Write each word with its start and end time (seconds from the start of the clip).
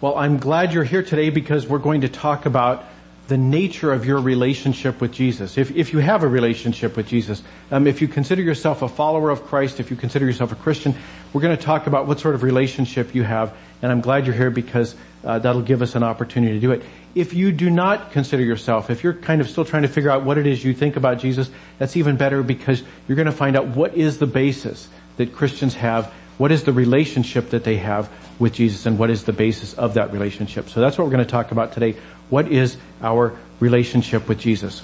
Well, 0.00 0.16
I'm 0.16 0.38
glad 0.38 0.72
you're 0.72 0.84
here 0.84 1.02
today 1.02 1.30
because 1.30 1.66
we're 1.66 1.80
going 1.80 2.02
to 2.02 2.08
talk 2.08 2.46
about 2.46 2.84
the 3.26 3.36
nature 3.36 3.92
of 3.92 4.06
your 4.06 4.20
relationship 4.20 5.00
with 5.00 5.10
Jesus. 5.10 5.58
If, 5.58 5.74
if 5.74 5.92
you 5.92 5.98
have 5.98 6.22
a 6.22 6.28
relationship 6.28 6.96
with 6.96 7.08
Jesus, 7.08 7.42
um, 7.72 7.88
if 7.88 8.00
you 8.00 8.06
consider 8.06 8.40
yourself 8.40 8.82
a 8.82 8.88
follower 8.88 9.28
of 9.30 9.42
Christ, 9.46 9.80
if 9.80 9.90
you 9.90 9.96
consider 9.96 10.24
yourself 10.24 10.52
a 10.52 10.54
Christian, 10.54 10.94
we're 11.32 11.40
going 11.40 11.56
to 11.56 11.60
talk 11.60 11.88
about 11.88 12.06
what 12.06 12.20
sort 12.20 12.36
of 12.36 12.44
relationship 12.44 13.12
you 13.12 13.24
have. 13.24 13.56
And 13.82 13.90
I'm 13.90 14.00
glad 14.00 14.24
you're 14.24 14.36
here 14.36 14.52
because 14.52 14.94
uh, 15.24 15.40
that'll 15.40 15.62
give 15.62 15.82
us 15.82 15.96
an 15.96 16.04
opportunity 16.04 16.54
to 16.54 16.60
do 16.60 16.70
it. 16.70 16.84
If 17.16 17.34
you 17.34 17.50
do 17.50 17.68
not 17.68 18.12
consider 18.12 18.44
yourself, 18.44 18.90
if 18.90 19.02
you're 19.02 19.14
kind 19.14 19.40
of 19.40 19.50
still 19.50 19.64
trying 19.64 19.82
to 19.82 19.88
figure 19.88 20.10
out 20.10 20.22
what 20.22 20.38
it 20.38 20.46
is 20.46 20.62
you 20.62 20.74
think 20.74 20.94
about 20.94 21.18
Jesus, 21.18 21.50
that's 21.78 21.96
even 21.96 22.16
better 22.16 22.44
because 22.44 22.84
you're 23.08 23.16
going 23.16 23.26
to 23.26 23.32
find 23.32 23.56
out 23.56 23.66
what 23.66 23.96
is 23.96 24.18
the 24.18 24.28
basis 24.28 24.88
that 25.16 25.32
Christians 25.34 25.74
have, 25.74 26.06
what 26.38 26.52
is 26.52 26.62
the 26.62 26.72
relationship 26.72 27.50
that 27.50 27.64
they 27.64 27.78
have 27.78 28.08
with 28.38 28.52
Jesus, 28.52 28.86
and 28.86 28.98
what 28.98 29.10
is 29.10 29.24
the 29.24 29.32
basis 29.32 29.74
of 29.74 29.94
that 29.94 30.12
relationship. 30.12 30.68
So 30.68 30.80
that's 30.80 30.96
what 30.96 31.04
we're 31.04 31.12
going 31.12 31.24
to 31.24 31.30
talk 31.30 31.50
about 31.50 31.72
today. 31.72 31.96
What 32.30 32.50
is 32.50 32.76
our 33.02 33.36
relationship 33.60 34.28
with 34.28 34.38
Jesus? 34.38 34.82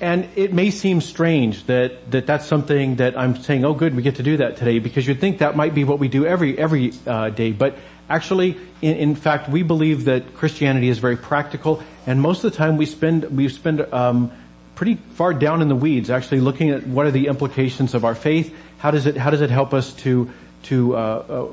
And 0.00 0.28
it 0.34 0.54
may 0.54 0.70
seem 0.70 1.02
strange 1.02 1.66
that, 1.66 2.10
that 2.10 2.26
that's 2.26 2.46
something 2.46 2.96
that 2.96 3.18
I'm 3.18 3.36
saying, 3.36 3.66
oh 3.66 3.74
good, 3.74 3.94
we 3.94 4.02
get 4.02 4.16
to 4.16 4.22
do 4.22 4.38
that 4.38 4.56
today, 4.56 4.78
because 4.78 5.06
you'd 5.06 5.20
think 5.20 5.38
that 5.38 5.56
might 5.56 5.74
be 5.74 5.84
what 5.84 5.98
we 5.98 6.08
do 6.08 6.24
every, 6.24 6.58
every 6.58 6.94
uh, 7.06 7.28
day. 7.28 7.52
But 7.52 7.76
actually, 8.08 8.56
in, 8.80 8.96
in, 8.96 9.14
fact, 9.14 9.50
we 9.50 9.62
believe 9.62 10.06
that 10.06 10.34
Christianity 10.34 10.88
is 10.88 10.98
very 10.98 11.18
practical, 11.18 11.82
and 12.06 12.20
most 12.20 12.44
of 12.44 12.50
the 12.50 12.56
time 12.56 12.78
we 12.78 12.86
spend, 12.86 13.24
we 13.36 13.48
spend 13.50 13.82
um, 13.92 14.32
pretty 14.74 14.94
far 14.94 15.34
down 15.34 15.60
in 15.60 15.68
the 15.68 15.76
weeds, 15.76 16.08
actually 16.08 16.40
looking 16.40 16.70
at 16.70 16.86
what 16.86 17.04
are 17.04 17.10
the 17.10 17.26
implications 17.26 17.92
of 17.92 18.06
our 18.06 18.14
faith, 18.14 18.56
how 18.78 18.90
does 18.90 19.04
it, 19.04 19.18
how 19.18 19.28
does 19.28 19.42
it 19.42 19.50
help 19.50 19.74
us 19.74 19.92
to, 19.92 20.30
to 20.62 20.96
uh, 20.96 20.98
uh, 20.98 21.46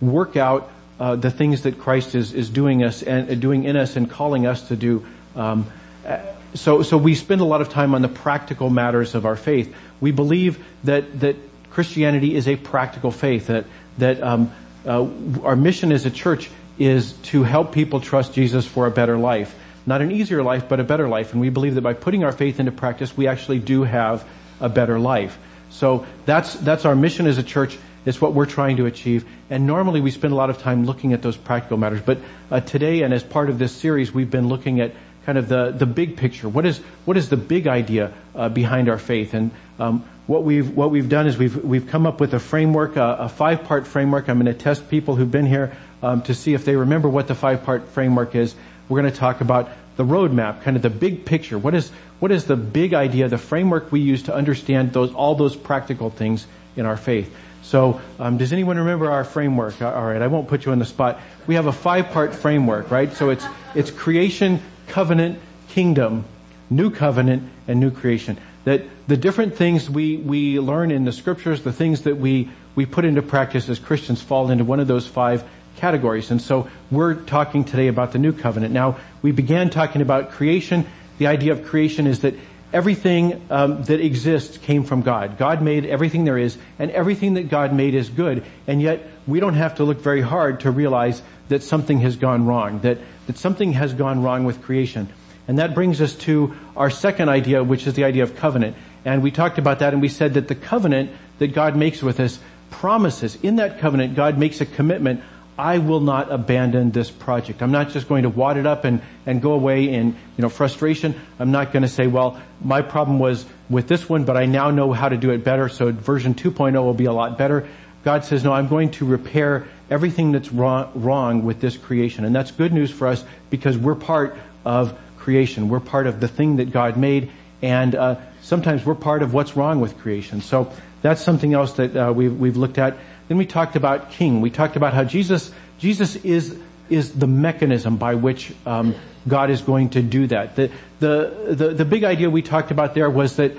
work 0.00 0.36
out 0.36 0.70
uh, 1.00 1.16
the 1.16 1.30
things 1.30 1.62
that 1.62 1.78
Christ 1.78 2.14
is, 2.14 2.32
is 2.32 2.50
doing 2.50 2.84
us 2.84 3.02
and 3.02 3.30
uh, 3.30 3.34
doing 3.34 3.64
in 3.64 3.76
us 3.76 3.96
and 3.96 4.08
calling 4.08 4.46
us 4.46 4.68
to 4.68 4.76
do. 4.76 5.04
Um, 5.34 5.66
uh, 6.06 6.18
so, 6.54 6.82
so 6.82 6.96
we 6.96 7.14
spend 7.14 7.40
a 7.40 7.44
lot 7.44 7.60
of 7.60 7.68
time 7.68 7.94
on 7.94 8.02
the 8.02 8.08
practical 8.08 8.70
matters 8.70 9.14
of 9.14 9.26
our 9.26 9.36
faith. 9.36 9.74
We 10.00 10.12
believe 10.12 10.64
that 10.84 11.20
that 11.20 11.36
Christianity 11.70 12.36
is 12.36 12.46
a 12.46 12.54
practical 12.56 13.10
faith. 13.10 13.48
That 13.48 13.64
that 13.98 14.22
um, 14.22 14.52
uh, 14.86 15.08
our 15.42 15.56
mission 15.56 15.90
as 15.90 16.06
a 16.06 16.10
church 16.10 16.48
is 16.78 17.12
to 17.12 17.42
help 17.42 17.72
people 17.72 18.00
trust 18.00 18.34
Jesus 18.34 18.66
for 18.66 18.86
a 18.86 18.90
better 18.90 19.16
life, 19.16 19.54
not 19.86 20.00
an 20.00 20.10
easier 20.10 20.42
life, 20.42 20.68
but 20.68 20.80
a 20.80 20.84
better 20.84 21.08
life. 21.08 21.32
And 21.32 21.40
we 21.40 21.50
believe 21.50 21.74
that 21.74 21.82
by 21.82 21.94
putting 21.94 22.24
our 22.24 22.32
faith 22.32 22.60
into 22.60 22.72
practice, 22.72 23.16
we 23.16 23.26
actually 23.26 23.58
do 23.58 23.82
have 23.82 24.24
a 24.60 24.68
better 24.68 24.98
life. 24.98 25.38
So 25.70 26.06
that's 26.24 26.54
that's 26.54 26.84
our 26.84 26.94
mission 26.94 27.26
as 27.26 27.38
a 27.38 27.42
church. 27.42 27.78
It's 28.04 28.20
what 28.20 28.34
we're 28.34 28.46
trying 28.46 28.76
to 28.78 28.86
achieve. 28.86 29.24
And 29.50 29.66
normally 29.66 30.00
we 30.00 30.10
spend 30.10 30.32
a 30.32 30.36
lot 30.36 30.50
of 30.50 30.58
time 30.58 30.84
looking 30.84 31.12
at 31.12 31.22
those 31.22 31.36
practical 31.36 31.76
matters. 31.76 32.00
But 32.00 32.18
uh, 32.50 32.60
today 32.60 33.02
and 33.02 33.14
as 33.14 33.22
part 33.22 33.48
of 33.50 33.58
this 33.58 33.72
series, 33.72 34.12
we've 34.12 34.30
been 34.30 34.48
looking 34.48 34.80
at 34.80 34.92
kind 35.24 35.38
of 35.38 35.48
the, 35.48 35.70
the 35.70 35.86
big 35.86 36.16
picture. 36.16 36.48
What 36.48 36.66
is, 36.66 36.78
what 37.06 37.16
is 37.16 37.30
the 37.30 37.36
big 37.36 37.66
idea 37.66 38.12
uh, 38.34 38.48
behind 38.48 38.88
our 38.88 38.98
faith? 38.98 39.32
And 39.34 39.50
um, 39.78 40.04
what 40.26 40.42
we've 40.42 40.74
what 40.74 40.90
we've 40.90 41.08
done 41.08 41.26
is 41.26 41.36
we've 41.36 41.56
we've 41.62 41.86
come 41.86 42.06
up 42.06 42.18
with 42.18 42.32
a 42.32 42.38
framework, 42.38 42.96
a, 42.96 43.16
a 43.20 43.28
five 43.28 43.64
part 43.64 43.86
framework. 43.86 44.28
I'm 44.28 44.40
going 44.40 44.46
to 44.46 44.58
test 44.58 44.88
people 44.88 45.16
who've 45.16 45.30
been 45.30 45.46
here 45.46 45.76
um, 46.02 46.22
to 46.22 46.34
see 46.34 46.54
if 46.54 46.64
they 46.64 46.76
remember 46.76 47.08
what 47.08 47.28
the 47.28 47.34
five 47.34 47.64
part 47.64 47.88
framework 47.88 48.34
is. 48.34 48.54
We're 48.88 49.00
going 49.00 49.12
to 49.12 49.18
talk 49.18 49.40
about 49.40 49.70
the 49.96 50.04
roadmap, 50.04 50.62
kind 50.62 50.76
of 50.76 50.82
the 50.82 50.90
big 50.90 51.24
picture. 51.24 51.58
What 51.58 51.74
is 51.74 51.90
what 52.20 52.32
is 52.32 52.44
the 52.44 52.56
big 52.56 52.94
idea, 52.94 53.28
the 53.28 53.38
framework 53.38 53.92
we 53.92 54.00
use 54.00 54.22
to 54.24 54.34
understand 54.34 54.92
those 54.92 55.12
all 55.12 55.34
those 55.34 55.56
practical 55.56 56.10
things 56.10 56.46
in 56.76 56.86
our 56.86 56.96
faith? 56.96 57.34
So, 57.64 58.00
um, 58.18 58.36
does 58.36 58.52
anyone 58.52 58.78
remember 58.78 59.10
our 59.10 59.24
framework? 59.24 59.80
All 59.80 60.04
right, 60.04 60.20
I 60.20 60.26
won't 60.26 60.48
put 60.48 60.66
you 60.66 60.72
on 60.72 60.78
the 60.78 60.84
spot. 60.84 61.18
We 61.46 61.54
have 61.54 61.66
a 61.66 61.72
five-part 61.72 62.34
framework, 62.34 62.90
right? 62.90 63.10
So 63.12 63.30
it's 63.30 63.46
it's 63.74 63.90
creation, 63.90 64.60
covenant, 64.86 65.38
kingdom, 65.68 66.26
new 66.68 66.90
covenant, 66.90 67.50
and 67.66 67.80
new 67.80 67.90
creation. 67.90 68.36
That 68.64 68.82
the 69.08 69.16
different 69.16 69.56
things 69.56 69.88
we 69.88 70.18
we 70.18 70.60
learn 70.60 70.90
in 70.90 71.06
the 71.06 71.12
scriptures, 71.12 71.62
the 71.62 71.72
things 71.72 72.02
that 72.02 72.18
we 72.18 72.50
we 72.74 72.84
put 72.84 73.06
into 73.06 73.22
practice 73.22 73.68
as 73.70 73.78
Christians, 73.78 74.20
fall 74.20 74.50
into 74.50 74.64
one 74.64 74.78
of 74.78 74.86
those 74.86 75.06
five 75.06 75.42
categories. 75.76 76.30
And 76.30 76.42
so 76.42 76.68
we're 76.90 77.14
talking 77.14 77.64
today 77.64 77.88
about 77.88 78.12
the 78.12 78.18
new 78.18 78.32
covenant. 78.32 78.74
Now, 78.74 78.98
we 79.22 79.32
began 79.32 79.70
talking 79.70 80.02
about 80.02 80.32
creation. 80.32 80.86
The 81.16 81.28
idea 81.28 81.52
of 81.52 81.64
creation 81.64 82.06
is 82.06 82.20
that 82.20 82.34
everything 82.74 83.40
um, 83.50 83.84
that 83.84 84.00
exists 84.00 84.58
came 84.58 84.82
from 84.82 85.02
God. 85.02 85.38
God 85.38 85.62
made 85.62 85.86
everything 85.86 86.24
there 86.24 86.36
is, 86.36 86.58
and 86.78 86.90
everything 86.90 87.34
that 87.34 87.48
God 87.48 87.72
made 87.72 87.94
is 87.94 88.10
good. 88.10 88.44
And 88.66 88.82
yet, 88.82 89.06
we 89.26 89.40
don't 89.40 89.54
have 89.54 89.76
to 89.76 89.84
look 89.84 90.00
very 90.00 90.20
hard 90.20 90.60
to 90.60 90.70
realize 90.70 91.22
that 91.48 91.62
something 91.62 92.00
has 92.00 92.16
gone 92.16 92.46
wrong, 92.46 92.80
that, 92.80 92.98
that 93.28 93.38
something 93.38 93.72
has 93.72 93.94
gone 93.94 94.22
wrong 94.22 94.44
with 94.44 94.60
creation. 94.60 95.08
And 95.46 95.58
that 95.58 95.74
brings 95.74 96.00
us 96.00 96.14
to 96.26 96.54
our 96.76 96.90
second 96.90 97.28
idea, 97.28 97.62
which 97.62 97.86
is 97.86 97.94
the 97.94 98.04
idea 98.04 98.24
of 98.24 98.34
covenant. 98.36 98.76
And 99.04 99.22
we 99.22 99.30
talked 99.30 99.58
about 99.58 99.78
that 99.78 99.92
and 99.92 100.02
we 100.02 100.08
said 100.08 100.34
that 100.34 100.48
the 100.48 100.54
covenant 100.54 101.10
that 101.38 101.48
God 101.54 101.76
makes 101.76 102.02
with 102.02 102.18
us 102.18 102.40
promises. 102.70 103.36
In 103.42 103.56
that 103.56 103.78
covenant, 103.78 104.16
God 104.16 104.38
makes 104.38 104.60
a 104.60 104.66
commitment 104.66 105.22
I 105.56 105.78
will 105.78 106.00
not 106.00 106.32
abandon 106.32 106.90
this 106.90 107.10
project. 107.10 107.62
I'm 107.62 107.70
not 107.70 107.90
just 107.90 108.08
going 108.08 108.24
to 108.24 108.28
wad 108.28 108.56
it 108.56 108.66
up 108.66 108.84
and, 108.84 109.00
and 109.24 109.40
go 109.40 109.52
away 109.52 109.88
in, 109.88 110.08
you 110.08 110.42
know, 110.42 110.48
frustration. 110.48 111.14
I'm 111.38 111.52
not 111.52 111.72
going 111.72 111.82
to 111.82 111.88
say, 111.88 112.08
well, 112.08 112.40
my 112.60 112.82
problem 112.82 113.20
was 113.20 113.46
with 113.70 113.86
this 113.86 114.08
one, 114.08 114.24
but 114.24 114.36
I 114.36 114.46
now 114.46 114.70
know 114.70 114.92
how 114.92 115.08
to 115.08 115.16
do 115.16 115.30
it 115.30 115.44
better, 115.44 115.68
so 115.68 115.92
version 115.92 116.34
2.0 116.34 116.74
will 116.82 116.94
be 116.94 117.04
a 117.04 117.12
lot 117.12 117.38
better. 117.38 117.68
God 118.04 118.24
says, 118.24 118.42
no, 118.42 118.52
I'm 118.52 118.68
going 118.68 118.90
to 118.92 119.06
repair 119.06 119.66
everything 119.90 120.32
that's 120.32 120.52
wrong, 120.52 120.90
wrong 120.94 121.44
with 121.44 121.60
this 121.60 121.76
creation. 121.76 122.24
And 122.24 122.34
that's 122.34 122.50
good 122.50 122.72
news 122.72 122.90
for 122.90 123.06
us 123.06 123.24
because 123.48 123.78
we're 123.78 123.94
part 123.94 124.36
of 124.64 124.98
creation. 125.18 125.68
We're 125.68 125.80
part 125.80 126.06
of 126.06 126.20
the 126.20 126.28
thing 126.28 126.56
that 126.56 126.70
God 126.70 126.96
made, 126.96 127.30
and 127.62 127.94
uh, 127.94 128.16
sometimes 128.42 128.84
we're 128.84 128.94
part 128.94 129.22
of 129.22 129.32
what's 129.32 129.56
wrong 129.56 129.80
with 129.80 129.98
creation. 129.98 130.40
So 130.40 130.70
that's 131.00 131.22
something 131.22 131.54
else 131.54 131.74
that 131.74 131.96
uh, 131.96 132.12
we've, 132.12 132.34
we've 132.34 132.56
looked 132.56 132.78
at. 132.78 132.98
Then 133.28 133.38
we 133.38 133.46
talked 133.46 133.76
about 133.76 134.10
king. 134.10 134.40
We 134.40 134.50
talked 134.50 134.76
about 134.76 134.94
how 134.94 135.04
Jesus, 135.04 135.52
Jesus 135.78 136.16
is, 136.16 136.58
is 136.90 137.12
the 137.12 137.26
mechanism 137.26 137.96
by 137.96 138.14
which 138.14 138.52
um, 138.66 138.94
God 139.26 139.50
is 139.50 139.60
going 139.62 139.90
to 139.90 140.02
do 140.02 140.26
that. 140.28 140.56
The, 140.56 140.70
the, 141.00 141.54
the, 141.56 141.68
the 141.68 141.84
big 141.84 142.04
idea 142.04 142.28
we 142.30 142.42
talked 142.42 142.70
about 142.70 142.94
there 142.94 143.08
was 143.08 143.36
that 143.36 143.52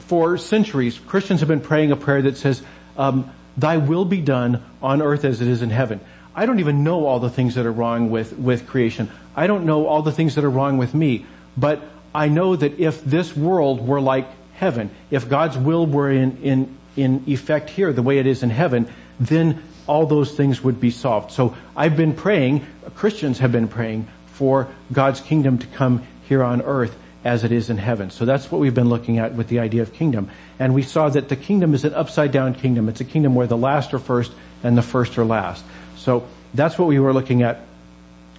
for 0.00 0.36
centuries, 0.36 0.98
Christians 0.98 1.40
have 1.40 1.48
been 1.48 1.60
praying 1.60 1.92
a 1.92 1.96
prayer 1.96 2.22
that 2.22 2.36
says, 2.36 2.62
um, 2.96 3.30
thy 3.56 3.76
will 3.76 4.04
be 4.04 4.20
done 4.20 4.62
on 4.82 5.00
earth 5.00 5.24
as 5.24 5.40
it 5.40 5.48
is 5.48 5.62
in 5.62 5.70
heaven. 5.70 6.00
I 6.34 6.44
don't 6.44 6.60
even 6.60 6.84
know 6.84 7.06
all 7.06 7.18
the 7.18 7.30
things 7.30 7.54
that 7.54 7.64
are 7.64 7.72
wrong 7.72 8.10
with, 8.10 8.36
with 8.38 8.66
creation. 8.66 9.10
I 9.34 9.46
don't 9.46 9.64
know 9.64 9.86
all 9.86 10.02
the 10.02 10.12
things 10.12 10.34
that 10.34 10.44
are 10.44 10.50
wrong 10.50 10.76
with 10.76 10.94
me. 10.94 11.24
But 11.56 11.82
I 12.14 12.28
know 12.28 12.56
that 12.56 12.78
if 12.78 13.02
this 13.04 13.34
world 13.34 13.86
were 13.86 14.00
like 14.00 14.28
heaven, 14.54 14.90
if 15.10 15.28
God's 15.28 15.56
will 15.56 15.86
were 15.86 16.10
in, 16.10 16.42
in, 16.42 16.76
in 16.96 17.24
effect 17.26 17.70
here 17.70 17.92
the 17.92 18.02
way 18.02 18.18
it 18.18 18.26
is 18.26 18.42
in 18.42 18.50
heaven, 18.50 18.88
then 19.20 19.62
all 19.86 20.06
those 20.06 20.34
things 20.34 20.62
would 20.62 20.80
be 20.80 20.90
solved. 20.90 21.30
So 21.30 21.56
I've 21.76 21.96
been 21.96 22.14
praying, 22.14 22.66
Christians 22.94 23.38
have 23.38 23.52
been 23.52 23.68
praying 23.68 24.08
for 24.26 24.68
God's 24.92 25.20
kingdom 25.20 25.58
to 25.58 25.66
come 25.68 26.06
here 26.28 26.42
on 26.42 26.62
earth 26.62 26.96
as 27.24 27.44
it 27.44 27.52
is 27.52 27.70
in 27.70 27.78
heaven. 27.78 28.10
So 28.10 28.24
that's 28.24 28.50
what 28.52 28.60
we've 28.60 28.74
been 28.74 28.88
looking 28.88 29.18
at 29.18 29.34
with 29.34 29.48
the 29.48 29.58
idea 29.58 29.82
of 29.82 29.92
kingdom. 29.92 30.30
And 30.58 30.74
we 30.74 30.82
saw 30.82 31.08
that 31.08 31.28
the 31.28 31.36
kingdom 31.36 31.74
is 31.74 31.84
an 31.84 31.94
upside 31.94 32.32
down 32.32 32.54
kingdom. 32.54 32.88
It's 32.88 33.00
a 33.00 33.04
kingdom 33.04 33.34
where 33.34 33.46
the 33.46 33.56
last 33.56 33.94
are 33.94 33.98
first 33.98 34.32
and 34.62 34.76
the 34.78 34.82
first 34.82 35.18
are 35.18 35.24
last. 35.24 35.64
So 35.96 36.26
that's 36.54 36.78
what 36.78 36.88
we 36.88 36.98
were 36.98 37.12
looking 37.12 37.42
at 37.42 37.60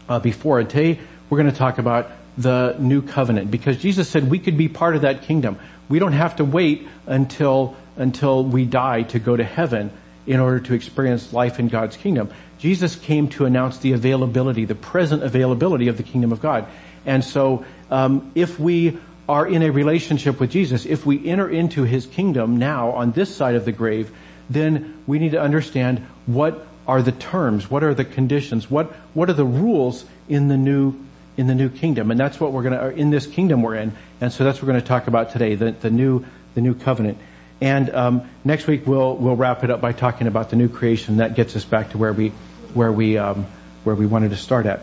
uh, 0.07 0.19
before. 0.19 0.59
And 0.59 0.69
today 0.69 0.99
we're 1.29 1.37
going 1.37 1.51
to 1.51 1.57
talk 1.57 1.77
about 1.77 2.11
the 2.37 2.75
new 2.79 3.01
covenant 3.01 3.49
because 3.49 3.77
Jesus 3.77 4.07
said 4.09 4.29
we 4.29 4.39
could 4.39 4.57
be 4.57 4.67
part 4.67 4.95
of 4.95 5.01
that 5.01 5.23
kingdom. 5.23 5.57
We 5.89 5.99
don't 5.99 6.13
have 6.13 6.35
to 6.37 6.45
wait 6.45 6.87
until 7.05 7.75
until 7.95 8.43
we 8.43 8.65
die 8.65 9.01
to 9.03 9.19
go 9.19 9.35
to 9.35 9.43
heaven 9.43 9.91
in 10.27 10.39
order 10.39 10.59
to 10.59 10.73
experience 10.73 11.33
life 11.33 11.59
in 11.59 11.67
God's 11.67 11.97
kingdom. 11.97 12.29
Jesus 12.59 12.95
came 12.95 13.29
to 13.29 13.45
announce 13.45 13.79
the 13.79 13.93
availability, 13.93 14.65
the 14.65 14.75
present 14.75 15.23
availability 15.23 15.87
of 15.87 15.97
the 15.97 16.03
kingdom 16.03 16.31
of 16.31 16.41
God. 16.41 16.67
And 17.05 17.23
so, 17.23 17.65
um, 17.89 18.31
if 18.35 18.59
we 18.59 18.99
are 19.29 19.47
in 19.47 19.61
a 19.61 19.71
relationship 19.71 20.39
with 20.39 20.51
Jesus, 20.51 20.85
if 20.85 21.05
we 21.05 21.27
enter 21.27 21.49
into 21.49 21.83
His 21.83 22.05
kingdom 22.05 22.57
now 22.57 22.91
on 22.91 23.11
this 23.11 23.33
side 23.35 23.55
of 23.55 23.65
the 23.65 23.71
grave, 23.71 24.11
then 24.49 25.01
we 25.07 25.19
need 25.19 25.31
to 25.31 25.41
understand 25.41 26.05
what 26.25 26.67
are 26.87 27.01
the 27.01 27.11
terms, 27.11 27.69
what 27.69 27.83
are 27.83 27.93
the 27.93 28.05
conditions, 28.05 28.69
what 28.69 28.87
what 29.13 29.29
are 29.29 29.33
the 29.33 29.45
rules 29.45 30.05
in 30.29 30.47
the 30.47 30.57
new 30.57 30.93
in 31.37 31.47
the 31.47 31.55
new 31.55 31.69
kingdom, 31.69 32.11
and 32.11 32.19
that's 32.19 32.39
what 32.39 32.51
we're 32.51 32.63
going 32.63 32.77
to 32.77 32.89
in 32.99 33.11
this 33.11 33.27
kingdom 33.27 33.61
we're 33.61 33.75
in, 33.75 33.93
and 34.19 34.33
so 34.33 34.43
that's 34.43 34.57
what 34.57 34.63
we're 34.63 34.73
going 34.73 34.81
to 34.81 34.87
talk 34.87 35.07
about 35.07 35.31
today, 35.31 35.55
the, 35.55 35.71
the 35.71 35.91
new 35.91 36.25
the 36.55 36.61
new 36.61 36.73
covenant. 36.73 37.17
And 37.61 37.89
um, 37.91 38.29
next 38.43 38.67
week 38.67 38.85
we'll 38.85 39.15
we'll 39.15 39.35
wrap 39.35 39.63
it 39.63 39.69
up 39.69 39.79
by 39.79 39.91
talking 39.91 40.27
about 40.27 40.49
the 40.49 40.55
new 40.55 40.67
creation. 40.67 41.17
That 41.17 41.35
gets 41.35 41.55
us 41.55 41.63
back 41.63 41.91
to 41.91 41.97
where 41.97 42.13
we 42.13 42.29
where 42.73 42.91
we 42.91 43.17
um, 43.17 43.45
where 43.83 43.95
we 43.95 44.05
wanted 44.05 44.31
to 44.31 44.37
start 44.37 44.65
at. 44.65 44.81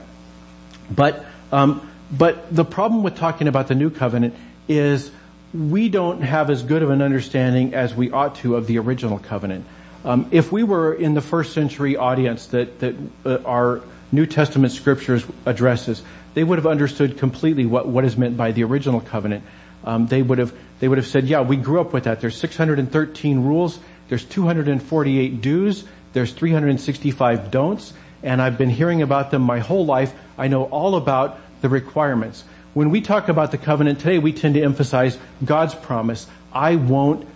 But 0.91 1.25
um, 1.53 1.91
but 2.11 2.55
the 2.55 2.65
problem 2.65 3.03
with 3.03 3.17
talking 3.17 3.49
about 3.49 3.69
the 3.69 3.75
new 3.75 3.91
covenant 3.91 4.35
is 4.69 5.11
we 5.53 5.89
don't 5.89 6.23
have 6.23 6.51
as 6.51 6.63
good 6.63 6.83
of 6.83 6.91
an 6.91 7.01
understanding 7.01 7.75
as 7.75 7.95
we 7.95 8.11
ought 8.11 8.37
to 8.37 8.57
of 8.57 8.67
the 8.67 8.79
original 8.79 9.19
covenant. 9.19 9.65
Um, 10.05 10.29
if 10.33 10.53
we 10.53 10.65
were 10.65 10.93
in 10.93 11.15
the 11.15 11.21
first 11.21 11.53
century 11.53 11.97
audience 11.97 12.49
that, 12.49 12.81
that 12.81 12.95
uh, 13.25 13.39
our 13.47 13.83
New 14.15 14.27
Testament 14.27 14.73
scriptures 14.73 15.25
addresses, 15.47 16.03
they 16.35 16.45
would 16.45 16.59
have 16.59 16.67
understood 16.67 17.19
completely 17.19 17.67
what, 17.67 17.87
what 17.89 18.05
is 18.05 18.17
meant 18.17 18.37
by 18.37 18.53
the 18.53 18.65
original 18.65 19.01
covenant. 19.01 19.45
Um, 19.85 20.07
they 20.07 20.23
would 20.23 20.39
have 20.39 20.55
they 20.81 20.89
would 20.89 20.99
have 20.99 21.07
said, 21.07 21.25
yeah, 21.25 21.41
we 21.41 21.57
grew 21.57 21.81
up 21.81 21.93
with 21.93 22.05
that. 22.05 22.21
There's 22.21 22.37
613 22.37 23.45
rules. 23.45 23.79
There's 24.09 24.25
248 24.25 25.41
do's. 25.41 25.85
There's 26.13 26.33
365 26.33 27.51
don'ts. 27.51 27.93
And 28.23 28.43
I've 28.43 28.59
been 28.59 28.71
hearing 28.71 29.03
about 29.03 29.31
them 29.31 29.43
my 29.43 29.61
whole 29.61 29.87
life. 29.87 30.13
I 30.37 30.49
know 30.49 30.65
all 30.65 30.97
about 30.97 31.39
the 31.61 31.69
requirements. 31.69 32.45
When 32.75 32.91
we 32.91 33.01
talk 33.01 33.29
about 33.29 33.51
the 33.51 33.59
covenant 33.59 34.01
today, 34.01 34.19
we 34.19 34.33
tend 34.33 34.55
to 34.55 34.63
emphasize 34.63 35.17
God's 35.45 35.75
promise. 35.75 36.27
I 36.53 36.77
won't 36.77 37.27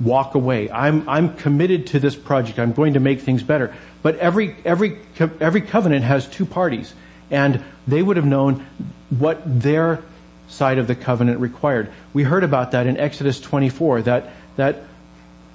walk 0.00 0.34
away. 0.34 0.70
I'm, 0.70 1.08
I'm 1.08 1.36
committed 1.36 1.88
to 1.88 2.00
this 2.00 2.16
project. 2.16 2.58
I'm 2.58 2.72
going 2.72 2.94
to 2.94 3.00
make 3.00 3.20
things 3.20 3.42
better. 3.42 3.74
But 4.02 4.16
every, 4.18 4.56
every, 4.64 4.98
every 5.40 5.60
covenant 5.60 6.04
has 6.04 6.26
two 6.26 6.46
parties. 6.46 6.94
And 7.30 7.62
they 7.86 8.02
would 8.02 8.16
have 8.16 8.26
known 8.26 8.66
what 9.10 9.42
their 9.44 10.02
side 10.48 10.78
of 10.78 10.86
the 10.86 10.94
covenant 10.94 11.40
required. 11.40 11.90
We 12.12 12.22
heard 12.22 12.44
about 12.44 12.72
that 12.72 12.86
in 12.86 12.96
Exodus 12.96 13.40
24, 13.40 14.02
that, 14.02 14.30
that 14.56 14.84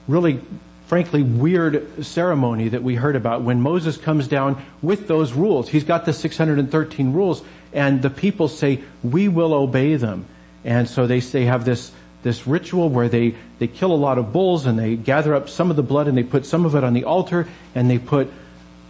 really, 0.07 0.39
frankly, 0.87 1.23
weird 1.23 2.05
ceremony 2.05 2.69
that 2.69 2.83
we 2.83 2.95
heard 2.95 3.15
about 3.15 3.41
when 3.41 3.61
Moses 3.61 3.97
comes 3.97 4.27
down 4.27 4.63
with 4.81 5.07
those 5.07 5.33
rules. 5.33 5.69
He's 5.69 5.83
got 5.83 6.05
the 6.05 6.13
613 6.13 7.13
rules 7.13 7.43
and 7.73 8.01
the 8.01 8.09
people 8.09 8.47
say, 8.47 8.83
we 9.03 9.27
will 9.27 9.53
obey 9.53 9.95
them. 9.95 10.25
And 10.63 10.87
so 10.87 11.07
they, 11.07 11.19
they 11.19 11.45
have 11.45 11.65
this, 11.65 11.91
this 12.23 12.47
ritual 12.47 12.89
where 12.89 13.09
they, 13.09 13.35
they 13.59 13.67
kill 13.67 13.91
a 13.91 13.95
lot 13.95 14.17
of 14.17 14.33
bulls 14.33 14.65
and 14.65 14.79
they 14.79 14.95
gather 14.95 15.35
up 15.35 15.49
some 15.49 15.69
of 15.69 15.75
the 15.75 15.83
blood 15.83 16.07
and 16.07 16.17
they 16.17 16.23
put 16.23 16.45
some 16.45 16.65
of 16.65 16.75
it 16.75 16.83
on 16.83 16.93
the 16.93 17.03
altar 17.03 17.47
and 17.75 17.89
they 17.89 17.99
put 17.99 18.31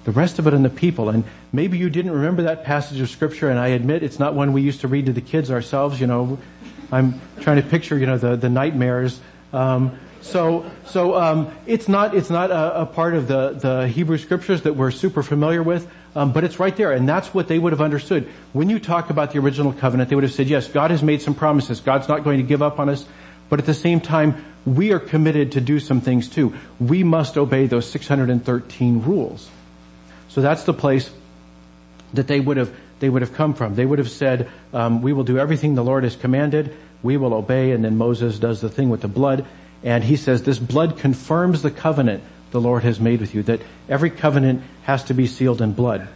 the 0.04 0.12
rest 0.12 0.40
of 0.40 0.48
it 0.48 0.54
on 0.54 0.64
the 0.64 0.70
people. 0.70 1.10
And 1.10 1.24
maybe 1.52 1.78
you 1.78 1.90
didn't 1.90 2.12
remember 2.12 2.44
that 2.44 2.64
passage 2.64 3.00
of 3.00 3.10
scripture, 3.10 3.50
and 3.50 3.60
I 3.60 3.70
admit 3.70 4.04
it's 4.04 4.20
not 4.20 4.34
one 4.34 4.54
we 4.54 4.62
used 4.62 4.82
to 4.82 4.88
read 4.88 5.06
to 5.08 5.14
the 5.14 5.22
kids 5.22 5.50
ourselves. 5.50 6.00
You 6.00 6.08
know, 6.08 6.38
I'm 6.92 7.22
trying 7.42 7.62
to 7.62 7.68
picture, 7.68 7.98
you 7.98 8.06
know, 8.06 8.18
the, 8.18 8.36
the 8.36 8.50
nightmares. 8.50 9.20
Um, 9.52 9.98
so, 10.22 10.70
so 10.86 11.16
um, 11.16 11.54
it's 11.66 11.90
not 11.90 12.16
it's 12.16 12.30
not 12.30 12.50
a, 12.50 12.82
a, 12.82 12.86
part 12.86 13.14
of 13.14 13.28
the 13.28 13.50
the 13.52 13.88
Hebrew 13.90 14.18
scriptures 14.18 14.62
that 14.62 14.74
we're 14.74 14.90
super 14.90 15.22
familiar 15.22 15.62
with, 15.62 15.86
um, 16.16 16.32
but 16.32 16.46
it's 16.46 16.60
right 16.60 16.76
there, 16.76 16.94
and 16.94 17.08
that's 17.08 17.34
what 17.34 17.50
they 17.50 17.60
would 17.60 17.74
have 17.74 17.82
understood 17.82 18.30
when 18.54 18.70
you 18.70 18.80
talk 18.80 19.10
about 19.10 19.34
the 19.34 19.40
original 19.40 19.74
covenant. 19.74 20.10
They 20.10 20.16
would 20.16 20.24
have 20.24 20.34
said, 20.34 20.48
"Yes, 20.48 20.70
God 20.70 20.92
has 20.92 21.04
made 21.04 21.22
some 21.22 21.36
promises. 21.36 21.82
God's 21.82 22.08
not 22.08 22.24
going 22.24 22.38
to 22.38 22.44
give 22.44 22.62
up 22.62 22.80
on 22.80 22.88
us, 22.88 23.06
but 23.54 23.60
at 23.60 23.68
the 23.68 23.74
same 23.76 24.02
time, 24.02 24.44
we 24.66 24.94
are 24.94 25.00
committed 25.00 25.52
to 25.52 25.62
do 25.62 25.80
some 25.80 26.02
things 26.02 26.28
too. 26.28 26.56
We 26.80 27.04
must 27.04 27.38
obey 27.38 27.68
those 27.68 27.88
613 27.88 29.04
rules." 29.04 29.48
So 30.30 30.42
that's 30.42 30.64
the 30.64 30.74
place 30.74 31.12
that 32.16 32.26
they 32.26 32.40
would 32.40 32.58
have 32.58 32.72
they 33.00 33.10
would 33.10 33.22
have 33.22 33.36
come 33.36 33.54
from. 33.54 33.76
They 33.76 33.86
would 33.86 34.00
have 34.00 34.10
said, 34.10 34.50
um, 34.74 35.04
"We 35.04 35.14
will 35.14 35.24
do 35.24 35.38
everything 35.38 35.76
the 35.76 35.84
Lord 35.84 36.04
has 36.04 36.16
commanded. 36.16 36.74
We 37.04 37.16
will 37.16 37.36
obey." 37.36 37.74
And 37.74 37.86
then 37.86 37.96
Moses 37.96 38.40
does 38.40 38.60
the 38.60 38.70
thing 38.70 38.90
with 38.90 39.02
the 39.02 39.08
blood, 39.08 39.46
and 39.84 40.04
he 40.04 40.16
says, 40.16 40.42
"This 40.42 40.58
blood 40.58 40.98
confirms 40.98 41.62
the 41.62 41.70
covenant 41.70 42.24
the 42.50 42.60
Lord 42.60 42.82
has 42.82 43.00
made 43.00 43.20
with 43.20 43.36
you. 43.36 43.44
That 43.44 43.62
every 43.88 44.10
covenant 44.10 44.64
has 44.82 45.04
to 45.04 45.14
be 45.14 45.28
sealed 45.28 45.62
in 45.62 45.74
blood." 45.74 46.08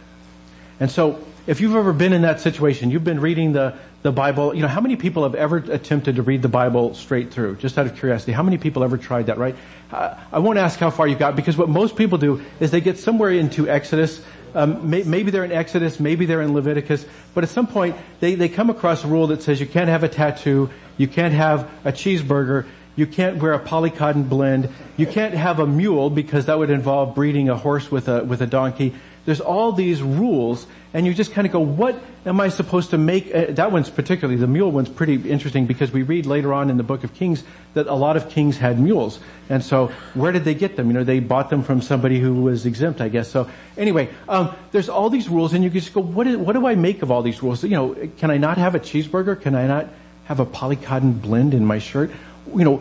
And 0.80 0.90
so, 0.90 1.20
if 1.48 1.62
you've 1.62 1.74
ever 1.74 1.94
been 1.94 2.12
in 2.12 2.22
that 2.22 2.40
situation, 2.40 2.90
you've 2.90 3.04
been 3.04 3.20
reading 3.20 3.52
the 3.52 3.74
the 4.02 4.12
Bible. 4.12 4.54
You 4.54 4.62
know, 4.62 4.68
how 4.68 4.82
many 4.82 4.96
people 4.96 5.24
have 5.24 5.34
ever 5.34 5.56
attempted 5.56 6.16
to 6.16 6.22
read 6.22 6.42
the 6.42 6.48
Bible 6.48 6.94
straight 6.94 7.32
through? 7.32 7.56
Just 7.56 7.78
out 7.78 7.86
of 7.86 7.96
curiosity, 7.96 8.32
how 8.32 8.42
many 8.42 8.58
people 8.58 8.84
ever 8.84 8.98
tried 8.98 9.26
that? 9.26 9.38
Right? 9.38 9.56
I 9.90 10.38
won't 10.38 10.58
ask 10.58 10.78
how 10.78 10.90
far 10.90 11.08
you 11.08 11.16
got 11.16 11.34
because 11.34 11.56
what 11.56 11.70
most 11.70 11.96
people 11.96 12.18
do 12.18 12.42
is 12.60 12.70
they 12.70 12.82
get 12.82 12.98
somewhere 12.98 13.30
into 13.30 13.66
Exodus. 13.66 14.22
Um, 14.54 14.90
may, 14.90 15.02
maybe 15.02 15.30
they're 15.30 15.44
in 15.44 15.52
Exodus, 15.52 15.98
maybe 15.98 16.26
they're 16.26 16.42
in 16.42 16.52
Leviticus, 16.52 17.06
but 17.34 17.44
at 17.44 17.50
some 17.50 17.66
point 17.66 17.96
they, 18.20 18.34
they 18.34 18.48
come 18.48 18.70
across 18.70 19.04
a 19.04 19.08
rule 19.08 19.28
that 19.28 19.42
says 19.42 19.60
you 19.60 19.66
can't 19.66 19.88
have 19.88 20.04
a 20.04 20.08
tattoo, 20.08 20.70
you 20.96 21.08
can't 21.08 21.34
have 21.34 21.70
a 21.84 21.92
cheeseburger, 21.92 22.66
you 22.96 23.06
can't 23.06 23.36
wear 23.36 23.52
a 23.52 23.60
polycotton 23.60 24.28
blend, 24.28 24.70
you 24.96 25.06
can't 25.06 25.34
have 25.34 25.60
a 25.60 25.66
mule 25.66 26.10
because 26.10 26.46
that 26.46 26.58
would 26.58 26.70
involve 26.70 27.14
breeding 27.14 27.48
a 27.48 27.56
horse 27.56 27.90
with 27.90 28.08
a 28.08 28.24
with 28.24 28.42
a 28.42 28.46
donkey. 28.46 28.94
There's 29.28 29.42
all 29.42 29.72
these 29.72 30.00
rules, 30.00 30.66
and 30.94 31.04
you 31.04 31.12
just 31.12 31.32
kind 31.32 31.46
of 31.46 31.52
go, 31.52 31.60
what 31.60 32.02
am 32.24 32.40
I 32.40 32.48
supposed 32.48 32.88
to 32.92 32.96
make? 32.96 33.26
Uh, 33.34 33.44
that 33.50 33.72
one's 33.72 33.90
particularly, 33.90 34.40
the 34.40 34.46
mule 34.46 34.72
one's 34.72 34.88
pretty 34.88 35.16
interesting 35.30 35.66
because 35.66 35.92
we 35.92 36.00
read 36.00 36.24
later 36.24 36.54
on 36.54 36.70
in 36.70 36.78
the 36.78 36.82
book 36.82 37.04
of 37.04 37.12
Kings 37.12 37.44
that 37.74 37.88
a 37.88 37.94
lot 37.94 38.16
of 38.16 38.30
kings 38.30 38.56
had 38.56 38.80
mules. 38.80 39.20
And 39.50 39.62
so, 39.62 39.88
where 40.14 40.32
did 40.32 40.44
they 40.44 40.54
get 40.54 40.76
them? 40.76 40.86
You 40.86 40.94
know, 40.94 41.04
they 41.04 41.20
bought 41.20 41.50
them 41.50 41.62
from 41.62 41.82
somebody 41.82 42.18
who 42.18 42.40
was 42.40 42.64
exempt, 42.64 43.02
I 43.02 43.10
guess. 43.10 43.30
So, 43.30 43.50
anyway, 43.76 44.08
um, 44.30 44.56
there's 44.72 44.88
all 44.88 45.10
these 45.10 45.28
rules, 45.28 45.52
and 45.52 45.62
you 45.62 45.68
just 45.68 45.92
go, 45.92 46.00
what, 46.00 46.26
is, 46.26 46.38
what 46.38 46.54
do 46.54 46.66
I 46.66 46.74
make 46.74 47.02
of 47.02 47.10
all 47.10 47.20
these 47.20 47.42
rules? 47.42 47.62
You 47.62 47.68
know, 47.68 48.08
can 48.16 48.30
I 48.30 48.38
not 48.38 48.56
have 48.56 48.74
a 48.74 48.80
cheeseburger? 48.80 49.38
Can 49.38 49.54
I 49.54 49.66
not 49.66 49.90
have 50.24 50.40
a 50.40 50.46
polycotton 50.46 51.20
blend 51.20 51.52
in 51.52 51.66
my 51.66 51.80
shirt? 51.80 52.10
You 52.46 52.64
know, 52.64 52.76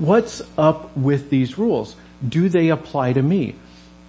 what's 0.00 0.42
up 0.58 0.96
with 0.96 1.30
these 1.30 1.56
rules? 1.56 1.94
Do 2.28 2.48
they 2.48 2.70
apply 2.70 3.12
to 3.12 3.22
me? 3.22 3.54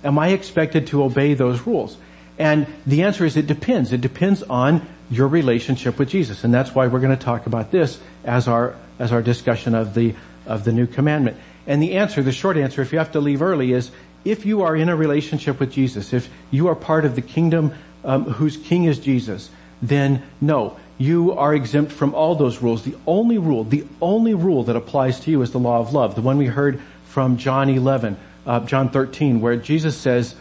Am 0.03 0.17
I 0.17 0.29
expected 0.29 0.87
to 0.87 1.03
obey 1.03 1.33
those 1.33 1.61
rules? 1.65 1.97
And 2.37 2.67
the 2.85 3.03
answer 3.03 3.25
is 3.25 3.35
it 3.35 3.47
depends. 3.47 3.91
It 3.91 4.01
depends 4.01 4.43
on 4.43 4.87
your 5.11 5.27
relationship 5.27 5.99
with 5.99 6.09
Jesus. 6.09 6.43
And 6.43 6.53
that's 6.53 6.73
why 6.73 6.87
we're 6.87 7.01
going 7.01 7.17
to 7.17 7.23
talk 7.23 7.45
about 7.45 7.71
this 7.71 7.99
as 8.23 8.47
our, 8.47 8.75
as 8.97 9.11
our 9.11 9.21
discussion 9.21 9.75
of 9.75 9.93
the, 9.93 10.15
of 10.45 10.63
the 10.63 10.71
new 10.71 10.87
commandment. 10.87 11.37
And 11.67 11.81
the 11.81 11.97
answer, 11.97 12.23
the 12.23 12.31
short 12.31 12.55
answer, 12.55 12.81
if 12.81 12.93
you 12.93 12.99
have 12.99 13.11
to 13.11 13.19
leave 13.19 13.41
early 13.41 13.73
is, 13.73 13.91
if 14.23 14.45
you 14.45 14.61
are 14.63 14.75
in 14.75 14.89
a 14.89 14.95
relationship 14.95 15.59
with 15.59 15.71
Jesus, 15.71 16.13
if 16.13 16.29
you 16.51 16.67
are 16.67 16.75
part 16.75 17.05
of 17.05 17.15
the 17.15 17.21
kingdom 17.21 17.73
um, 18.03 18.25
whose 18.25 18.57
king 18.57 18.85
is 18.85 18.99
Jesus, 18.99 19.49
then 19.81 20.23
no, 20.41 20.77
you 20.97 21.33
are 21.33 21.53
exempt 21.53 21.91
from 21.91 22.13
all 22.13 22.35
those 22.35 22.61
rules. 22.61 22.83
The 22.83 22.95
only 23.07 23.37
rule, 23.37 23.63
the 23.63 23.85
only 24.01 24.33
rule 24.33 24.63
that 24.63 24.75
applies 24.75 25.19
to 25.21 25.31
you 25.31 25.41
is 25.41 25.51
the 25.51 25.59
law 25.59 25.79
of 25.79 25.93
love, 25.93 26.15
the 26.15 26.21
one 26.21 26.37
we 26.37 26.47
heard 26.47 26.81
from 27.05 27.37
John 27.37 27.69
11, 27.69 28.17
uh, 28.45 28.61
John 28.61 28.89
13, 28.89 29.41
where 29.41 29.55
Jesus 29.55 29.97
says, 29.97 30.35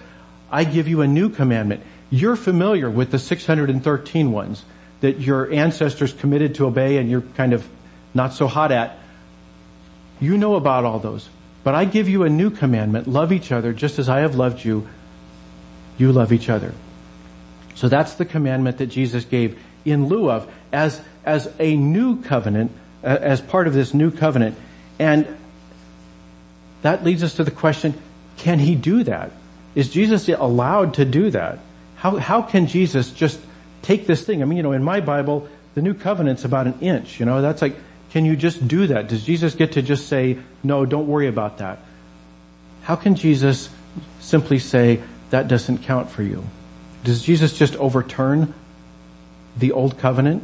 I 0.51 0.65
give 0.65 0.89
you 0.89 1.03
a 1.03 1.07
new 1.07 1.29
commandment. 1.29 1.83
You're 2.11 2.37
familiar 2.37 2.89
with 2.89 3.11
the 3.11 3.19
613 3.19 4.33
ones 4.33 4.65
that 5.01 5.21
your 5.21 5.53
ancestors 5.53 6.13
committed 6.13 6.57
to 6.57 6.67
obey 6.67 6.97
and 6.97 7.11
you're 7.11 7.21
kind 7.21 7.53
of 7.53 7.67
not 8.15 8.33
so 8.33 8.47
hot 8.47 8.73
at. 8.73 8.99
You 10.21 10.39
know 10.39 10.57
about 10.57 10.85
all 10.85 10.99
those. 10.99 11.29
But 11.65 11.75
I 11.75 11.85
give 11.85 12.09
you 12.09 12.23
a 12.23 12.31
new 12.31 12.51
commandment. 12.51 13.07
Love 13.07 13.33
each 13.33 13.53
other 13.53 13.73
just 13.73 13.99
as 13.99 14.09
I 14.09 14.21
have 14.21 14.35
loved 14.35 14.65
you. 14.65 14.89
You 15.99 16.13
love 16.13 16.33
each 16.33 16.49
other. 16.49 16.73
So 17.75 17.89
that's 17.89 18.15
the 18.15 18.25
commandment 18.25 18.79
that 18.79 18.87
Jesus 18.87 19.25
gave 19.25 19.59
in 19.85 20.09
lieu 20.09 20.31
of 20.31 20.51
as, 20.73 21.01
as 21.25 21.53
a 21.59 21.77
new 21.77 22.23
covenant, 22.23 22.73
as 23.03 23.41
part 23.41 23.67
of 23.67 23.75
this 23.75 23.95
new 23.95 24.11
covenant. 24.11 24.57
And 24.99 25.27
that 26.83 27.05
leads 27.05 27.23
us 27.23 27.35
to 27.37 27.45
the 27.45 27.51
question, 27.51 27.95
can 28.37 28.59
he 28.59 28.75
do 28.75 29.03
that? 29.05 29.33
Is 29.75 29.91
Jesus 29.91 30.29
allowed 30.29 30.95
to 30.95 31.05
do 31.05 31.31
that? 31.31 31.59
How, 31.97 32.17
how 32.17 32.43
can 32.43 32.67
Jesus 32.67 33.11
just 33.11 33.41
take 33.83 34.07
this 34.07 34.25
thing? 34.25 34.43
I 34.43 34.45
mean, 34.45 34.57
you 34.57 34.63
know, 34.63 34.73
in 34.73 34.85
my 34.85 35.01
Bible, 35.01 35.49
the 35.75 35.83
new 35.83 35.95
covenant's 35.95 36.45
about 36.45 36.67
an 36.67 36.79
inch, 36.81 37.21
you 37.21 37.27
know, 37.27 37.43
that's 37.43 37.63
like, 37.63 37.77
can 38.11 38.25
you 38.25 38.37
just 38.37 38.67
do 38.67 38.87
that? 38.87 39.09
Does 39.09 39.25
Jesus 39.25 39.55
get 39.55 39.73
to 39.73 39.83
just 39.83 40.09
say, 40.09 40.39
no, 40.63 40.87
don't 40.87 41.07
worry 41.07 41.29
about 41.29 41.59
that? 41.59 41.79
How 42.83 42.97
can 42.97 43.17
Jesus 43.17 43.69
simply 44.21 44.59
say, 44.59 45.03
that 45.31 45.47
doesn't 45.47 45.79
count 45.79 46.11
for 46.11 46.23
you? 46.23 46.45
Does 47.05 47.23
Jesus 47.23 47.57
just 47.57 47.77
overturn 47.77 48.55
the 49.57 49.73
old 49.73 49.99
covenant? 49.99 50.43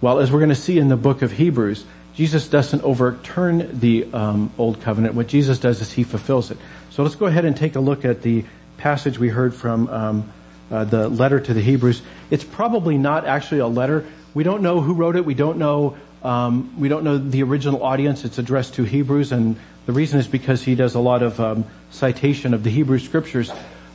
Well, 0.00 0.20
as 0.20 0.30
we're 0.30 0.38
going 0.38 0.50
to 0.50 0.54
see 0.54 0.78
in 0.78 0.88
the 0.88 0.96
book 0.96 1.22
of 1.22 1.32
Hebrews, 1.32 1.84
Jesus 2.18 2.48
doesn't 2.48 2.82
overturn 2.82 3.78
the 3.78 4.12
um, 4.12 4.50
old 4.58 4.80
covenant. 4.80 5.14
What 5.14 5.28
Jesus 5.28 5.60
does 5.60 5.80
is 5.80 5.92
he 5.92 6.02
fulfills 6.02 6.50
it. 6.50 6.58
So 6.90 7.04
let's 7.04 7.14
go 7.14 7.26
ahead 7.26 7.44
and 7.44 7.56
take 7.56 7.76
a 7.76 7.80
look 7.80 8.04
at 8.04 8.22
the 8.22 8.44
passage 8.76 9.20
we 9.20 9.28
heard 9.28 9.54
from 9.54 9.88
um, 9.88 10.32
uh, 10.68 10.82
the 10.82 11.08
letter 11.08 11.38
to 11.38 11.54
the 11.54 11.60
Hebrews. 11.60 12.02
It's 12.28 12.42
probably 12.42 12.98
not 12.98 13.24
actually 13.24 13.60
a 13.60 13.68
letter. 13.68 14.04
We 14.34 14.42
don't 14.42 14.62
know 14.62 14.80
who 14.80 14.94
wrote 14.94 15.14
it. 15.14 15.24
We 15.24 15.34
don't 15.34 15.58
know. 15.58 15.96
Um, 16.24 16.80
we 16.80 16.88
don't 16.88 17.04
know 17.04 17.18
the 17.18 17.44
original 17.44 17.84
audience. 17.84 18.24
It's 18.24 18.38
addressed 18.38 18.74
to 18.74 18.82
Hebrews, 18.82 19.30
and 19.30 19.54
the 19.86 19.92
reason 19.92 20.18
is 20.18 20.26
because 20.26 20.60
he 20.60 20.74
does 20.74 20.96
a 20.96 21.00
lot 21.00 21.22
of 21.22 21.38
um, 21.38 21.66
citation 21.92 22.52
of 22.52 22.64
the 22.64 22.70
Hebrew 22.70 22.98
scriptures. 22.98 23.52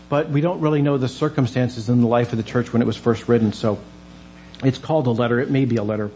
But 0.08 0.30
we 0.30 0.40
don't 0.40 0.62
really 0.62 0.82
know 0.82 0.98
the 0.98 1.10
circumstances 1.10 1.90
in 1.90 2.00
the 2.00 2.08
life 2.08 2.32
of 2.32 2.38
the 2.38 2.44
church 2.44 2.72
when 2.72 2.82
it 2.82 2.86
was 2.86 2.96
first 2.96 3.28
written. 3.28 3.52
So 3.52 3.80
it's 4.64 4.78
called 4.78 5.08
a 5.08 5.12
letter. 5.12 5.42
It 5.42 5.52
may 5.52 5.66
be 5.66 5.76
a 5.76 5.84
letter. 5.84 6.10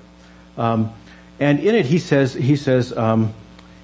Um, 0.58 0.94
and 1.40 1.60
in 1.60 1.76
it, 1.76 1.86
he 1.86 2.00
says, 2.00 2.34
he 2.34 2.56
says, 2.56 2.96
um, 2.96 3.34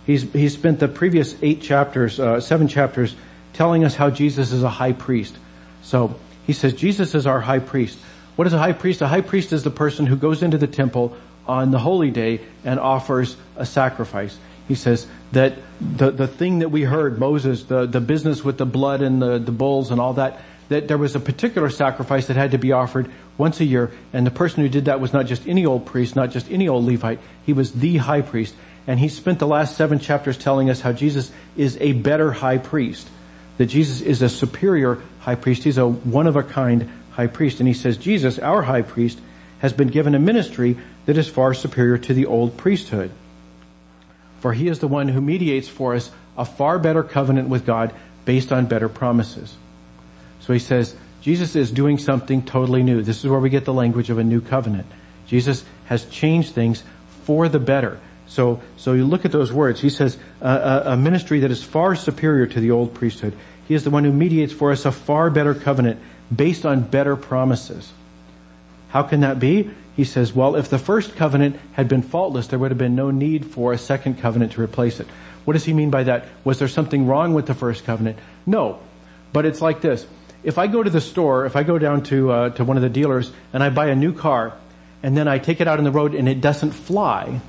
he's, 0.06 0.24
he's 0.34 0.54
spent 0.54 0.80
the 0.80 0.88
previous 0.88 1.36
eight 1.42 1.62
chapters, 1.62 2.20
uh, 2.20 2.40
seven 2.40 2.68
chapters, 2.68 3.16
telling 3.54 3.84
us 3.84 3.96
how 3.96 4.10
Jesus 4.10 4.52
is 4.52 4.64
a 4.64 4.70
high 4.70 4.94
priest. 4.94 5.38
So 5.84 6.16
he 6.48 6.54
says, 6.54 6.74
Jesus 6.74 7.14
is 7.14 7.28
our 7.28 7.40
high 7.40 7.60
priest. 7.60 8.00
What 8.36 8.48
is 8.48 8.54
a 8.54 8.58
high 8.58 8.74
priest? 8.74 9.02
A 9.02 9.08
high 9.08 9.22
priest 9.22 9.54
is 9.54 9.64
the 9.64 9.70
person 9.70 10.08
who 10.08 10.16
goes 10.16 10.42
into 10.42 10.58
the 10.58 10.68
temple 10.68 11.16
on 11.46 11.72
the 11.72 11.80
holy 11.80 12.10
day 12.10 12.42
and 12.64 12.80
offers 12.80 13.38
a 13.56 13.66
sacrifice. 13.66 14.38
He 14.68 14.76
says 14.76 15.06
that 15.34 15.56
the, 15.80 16.10
the 16.10 16.28
thing 16.28 16.60
that 16.60 16.70
we 16.70 16.84
heard, 16.84 17.20
Moses, 17.20 17.64
the, 17.66 17.86
the 17.86 18.02
business 18.02 18.44
with 18.44 18.58
the 18.58 18.66
blood 18.66 19.02
and 19.02 19.22
the, 19.22 19.38
the 19.38 19.52
bulls 19.52 19.92
and 19.92 20.00
all 20.00 20.14
that, 20.14 20.42
that 20.74 20.88
there 20.88 20.98
was 20.98 21.16
a 21.16 21.20
particular 21.20 21.70
sacrifice 21.70 22.28
that 22.28 22.36
had 22.36 22.52
to 22.52 22.58
be 22.58 22.72
offered 22.72 23.10
once 23.38 23.60
a 23.60 23.64
year, 23.64 23.92
and 24.12 24.26
the 24.26 24.32
person 24.32 24.64
who 24.64 24.70
did 24.70 24.86
that 24.86 25.00
was 25.00 25.14
not 25.14 25.28
just 25.28 25.48
any 25.48 25.68
old 25.68 25.86
priest, 25.86 26.16
not 26.16 26.32
just 26.32 26.50
any 26.50 26.68
old 26.68 26.84
Levite, 26.84 27.20
he 27.46 27.54
was 27.54 27.72
the 27.72 27.98
high 27.98 28.22
priest. 28.22 28.56
And 28.88 29.00
he 29.00 29.08
spent 29.08 29.38
the 29.38 29.48
last 29.48 29.78
seven 29.78 30.00
chapters 30.00 30.36
telling 30.36 30.72
us 30.72 30.82
how 30.82 30.92
Jesus 30.92 31.32
is 31.56 31.78
a 31.80 31.94
better 31.94 32.32
high 32.32 32.58
priest. 32.58 33.08
That 33.58 33.68
Jesus 33.68 34.02
is 34.02 34.24
a 34.24 34.30
superior 34.30 34.98
high 35.20 35.36
priest. 35.36 35.64
He's 35.64 35.78
a 35.78 35.88
one 35.88 36.26
of 36.28 36.36
a 36.36 36.44
kind 36.44 36.90
high 37.12 37.28
priest. 37.28 37.60
And 37.60 37.68
he 37.68 37.76
says 37.76 37.96
Jesus, 37.98 38.40
our 38.40 38.64
high 38.64 38.82
priest, 38.82 39.20
has 39.60 39.74
been 39.74 39.88
given 39.88 40.16
a 40.16 40.20
ministry 40.20 40.76
that 41.06 41.18
is 41.18 41.30
far 41.30 41.54
superior 41.54 42.00
to 42.00 42.14
the 42.14 42.26
old 42.26 42.58
priesthood. 42.58 43.12
For 44.42 44.54
he 44.54 44.68
is 44.68 44.80
the 44.80 44.88
one 44.88 45.08
who 45.08 45.22
mediates 45.22 45.70
for 45.70 45.94
us 45.94 46.12
a 46.36 46.46
far 46.46 46.80
better 46.80 47.04
covenant 47.04 47.48
with 47.48 47.66
God 47.66 47.94
based 48.26 48.52
on 48.52 48.66
better 48.66 48.90
promises. 48.90 49.56
So 50.44 50.54
he 50.54 50.60
says, 50.60 50.96
Jesus 51.22 51.56
is 51.56 51.72
doing 51.72 51.98
something 51.98 52.44
totally 52.44 52.84
new. 52.84 53.02
This 53.02 53.24
is 53.24 53.30
where 53.30 53.40
we 53.40 53.50
get 53.50 53.64
the 53.64 53.74
language 53.74 54.10
of 54.10 54.18
a 54.18 54.24
new 54.24 54.42
covenant. 54.42 54.88
Jesus 55.26 55.64
has 55.86 56.06
changed 56.06 56.54
things 56.54 56.84
for 57.24 57.48
the 57.48 57.60
better. 57.60 58.00
So, 58.28 58.62
so 58.78 58.94
you 58.94 59.06
look 59.06 59.26
at 59.26 59.32
those 59.32 59.54
words. 59.54 59.80
He 59.80 59.90
says, 59.90 60.18
uh, 60.42 60.84
a, 60.86 60.92
a 60.92 60.98
ministry 60.98 61.40
that 61.40 61.52
is 61.52 61.64
far 61.64 61.96
superior 61.96 62.46
to 62.48 62.60
the 62.60 62.72
old 62.72 62.94
priesthood. 62.94 63.34
He 63.68 63.74
is 63.74 63.86
the 63.86 63.90
one 63.90 64.04
who 64.04 64.12
mediates 64.12 64.52
for 64.52 64.72
us 64.72 64.86
a 64.86 64.92
far 64.92 65.30
better 65.30 65.56
covenant 65.56 66.02
based 66.34 66.66
on 66.66 66.82
better 66.82 67.16
promises. 67.16 67.94
How 68.90 69.04
can 69.04 69.22
that 69.22 69.40
be? 69.40 69.72
He 69.96 70.04
says, 70.04 70.34
well, 70.34 70.56
if 70.56 70.70
the 70.70 70.80
first 70.80 71.16
covenant 71.16 71.58
had 71.74 71.88
been 71.88 72.02
faultless, 72.02 72.48
there 72.48 72.60
would 72.60 72.72
have 72.72 72.78
been 72.78 72.96
no 72.96 73.12
need 73.12 73.46
for 73.46 73.72
a 73.72 73.78
second 73.78 74.20
covenant 74.20 74.54
to 74.54 74.62
replace 74.62 75.00
it. 75.00 75.08
What 75.46 75.54
does 75.54 75.66
he 75.66 75.74
mean 75.74 75.90
by 75.90 76.04
that? 76.04 76.28
Was 76.44 76.60
there 76.60 76.68
something 76.68 77.06
wrong 77.06 77.34
with 77.34 77.46
the 77.46 77.54
first 77.54 77.86
covenant? 77.86 78.18
No. 78.46 78.80
But 79.32 79.46
it's 79.46 79.62
like 79.62 79.82
this. 79.82 80.06
If 80.44 80.58
I 80.58 80.68
go 80.68 80.84
to 80.84 80.90
the 80.90 81.02
store, 81.02 81.46
if 81.46 81.56
I 81.56 81.64
go 81.64 81.78
down 81.80 82.04
to, 82.04 82.32
uh, 82.32 82.50
to 82.52 82.64
one 82.66 82.78
of 82.78 82.84
the 82.84 82.90
dealers 82.90 83.32
and 83.54 83.64
I 83.64 83.70
buy 83.70 83.88
a 83.88 83.96
new 83.96 84.14
car 84.14 84.54
and 85.02 85.16
then 85.16 85.28
I 85.28 85.40
take 85.40 85.62
it 85.62 85.68
out 85.68 85.78
on 85.78 85.84
the 85.84 85.92
road 85.92 86.16
and 86.16 86.28
it 86.28 86.42
doesn't 86.42 86.72
fly, 86.72 87.40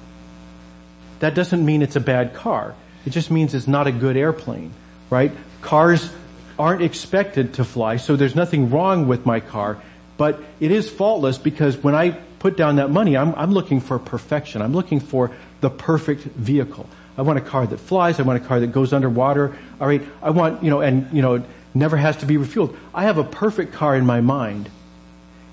that 1.20 1.34
doesn't 1.34 1.64
mean 1.64 1.82
it's 1.82 1.96
a 1.96 2.00
bad 2.00 2.34
car. 2.34 2.74
It 3.06 3.10
just 3.10 3.30
means 3.30 3.54
it's 3.54 3.66
not 3.66 3.86
a 3.86 3.92
good 3.92 4.16
airplane, 4.16 4.72
right? 5.10 5.32
Cars 5.60 6.10
aren't 6.58 6.82
expected 6.82 7.54
to 7.54 7.64
fly, 7.64 7.96
so 7.96 8.16
there's 8.16 8.34
nothing 8.34 8.70
wrong 8.70 9.08
with 9.08 9.26
my 9.26 9.40
car, 9.40 9.80
but 10.16 10.40
it 10.60 10.70
is 10.70 10.88
faultless 10.88 11.38
because 11.38 11.76
when 11.76 11.94
I 11.94 12.10
put 12.38 12.56
down 12.56 12.76
that 12.76 12.90
money, 12.90 13.16
I'm, 13.16 13.34
I'm 13.34 13.52
looking 13.52 13.80
for 13.80 13.98
perfection. 13.98 14.62
I'm 14.62 14.72
looking 14.72 15.00
for 15.00 15.30
the 15.60 15.70
perfect 15.70 16.22
vehicle. 16.22 16.88
I 17.16 17.22
want 17.22 17.38
a 17.38 17.42
car 17.42 17.66
that 17.66 17.78
flies. 17.78 18.20
I 18.20 18.22
want 18.22 18.42
a 18.42 18.46
car 18.46 18.60
that 18.60 18.68
goes 18.68 18.92
underwater. 18.92 19.56
All 19.80 19.86
right. 19.86 20.02
I 20.20 20.30
want, 20.30 20.62
you 20.62 20.70
know, 20.70 20.80
and, 20.80 21.10
you 21.12 21.22
know, 21.22 21.44
never 21.74 21.96
has 21.96 22.16
to 22.18 22.26
be 22.26 22.36
refueled. 22.36 22.76
I 22.94 23.04
have 23.04 23.18
a 23.18 23.24
perfect 23.24 23.74
car 23.74 23.96
in 23.96 24.06
my 24.06 24.20
mind. 24.20 24.70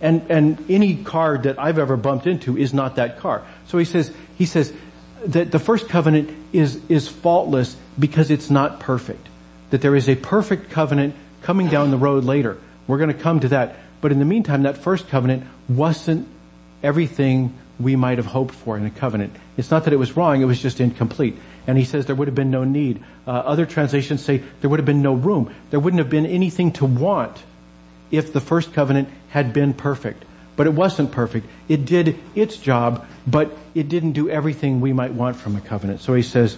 And, 0.01 0.29
and 0.31 0.65
any 0.69 1.03
car 1.03 1.37
that 1.37 1.59
I've 1.59 1.77
ever 1.77 1.97
bumped 1.97 2.27
into 2.27 2.57
is 2.57 2.73
not 2.73 2.95
that 2.95 3.19
car. 3.19 3.45
So 3.67 3.77
he 3.77 3.85
says, 3.85 4.11
he 4.37 4.45
says, 4.45 4.73
that 5.25 5.51
the 5.51 5.59
first 5.59 5.89
covenant 5.89 6.31
is, 6.51 6.79
is 6.89 7.07
faultless 7.07 7.75
because 7.97 8.31
it's 8.31 8.49
not 8.49 8.79
perfect. 8.79 9.27
That 9.69 9.81
there 9.81 9.95
is 9.95 10.09
a 10.09 10.15
perfect 10.15 10.71
covenant 10.71 11.15
coming 11.43 11.67
down 11.67 11.91
the 11.91 11.97
road 11.97 12.23
later. 12.23 12.57
We're 12.87 12.97
going 12.97 13.13
to 13.15 13.19
come 13.21 13.39
to 13.41 13.49
that. 13.49 13.75
But 14.01 14.11
in 14.11 14.19
the 14.19 14.25
meantime, 14.25 14.63
that 14.63 14.77
first 14.77 15.07
covenant 15.09 15.45
wasn't 15.69 16.27
everything 16.81 17.55
we 17.79 17.95
might 17.95 18.17
have 18.17 18.27
hoped 18.27 18.55
for 18.55 18.77
in 18.77 18.85
a 18.85 18.89
covenant. 18.89 19.35
It's 19.57 19.71
not 19.71 19.85
that 19.85 19.93
it 19.93 19.97
was 19.97 20.15
wrong, 20.17 20.41
it 20.41 20.45
was 20.45 20.61
just 20.61 20.79
incomplete. 20.79 21.37
And 21.67 21.77
he 21.77 21.85
says 21.85 22.05
there 22.05 22.15
would 22.15 22.27
have 22.27 22.35
been 22.35 22.51
no 22.51 22.63
need. 22.63 23.03
Uh, 23.27 23.31
other 23.31 23.65
translations 23.65 24.23
say 24.23 24.41
there 24.61 24.69
would 24.69 24.79
have 24.79 24.85
been 24.85 25.01
no 25.01 25.13
room. 25.13 25.53
There 25.69 25.79
wouldn't 25.79 25.99
have 25.99 26.09
been 26.09 26.25
anything 26.25 26.71
to 26.73 26.85
want 26.85 27.37
if 28.09 28.33
the 28.33 28.41
first 28.41 28.73
covenant 28.73 29.09
had 29.29 29.53
been 29.53 29.73
perfect. 29.73 30.25
But 30.55 30.67
it 30.67 30.73
wasn't 30.73 31.11
perfect. 31.11 31.47
It 31.69 31.85
did 31.85 32.19
its 32.35 32.57
job, 32.57 33.07
but 33.25 33.55
it 33.73 33.89
didn't 33.89 34.13
do 34.13 34.29
everything 34.29 34.81
we 34.81 34.91
might 34.91 35.13
want 35.13 35.37
from 35.37 35.55
a 35.55 35.61
covenant. 35.61 36.01
So 36.01 36.13
he 36.13 36.23
says, 36.23 36.57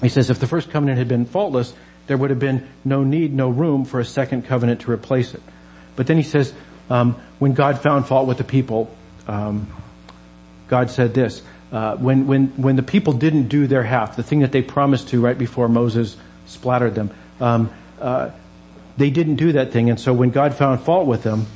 he 0.00 0.08
says 0.08 0.30
if 0.30 0.38
the 0.38 0.46
first 0.46 0.70
covenant 0.70 0.98
had 0.98 1.08
been 1.08 1.26
faultless, 1.26 1.74
there 2.06 2.16
would 2.16 2.30
have 2.30 2.38
been 2.38 2.66
no 2.84 3.04
need, 3.04 3.34
no 3.34 3.50
room 3.50 3.84
for 3.84 4.00
a 4.00 4.04
second 4.04 4.46
covenant 4.46 4.80
to 4.82 4.90
replace 4.90 5.34
it. 5.34 5.42
But 5.96 6.06
then 6.06 6.16
he 6.16 6.22
says, 6.22 6.54
um, 6.88 7.14
when 7.38 7.52
God 7.52 7.80
found 7.80 8.06
fault 8.06 8.26
with 8.26 8.38
the 8.38 8.44
people, 8.44 8.94
um, 9.26 9.68
God 10.68 10.90
said 10.90 11.14
this: 11.14 11.42
uh, 11.72 11.96
when 11.96 12.26
when 12.26 12.48
when 12.56 12.76
the 12.76 12.82
people 12.82 13.12
didn't 13.12 13.48
do 13.48 13.66
their 13.66 13.82
half, 13.82 14.16
the 14.16 14.22
thing 14.22 14.40
that 14.40 14.52
they 14.52 14.62
promised 14.62 15.08
to 15.08 15.20
right 15.20 15.36
before 15.36 15.68
Moses 15.68 16.16
splattered 16.46 16.94
them, 16.94 17.10
um, 17.40 17.70
uh, 18.00 18.30
they 18.96 19.10
didn't 19.10 19.36
do 19.36 19.52
that 19.52 19.72
thing, 19.72 19.90
and 19.90 20.00
so 20.00 20.12
when 20.12 20.30
God 20.30 20.54
found 20.54 20.80
fault 20.80 21.06
with 21.06 21.22
them, 21.22 21.46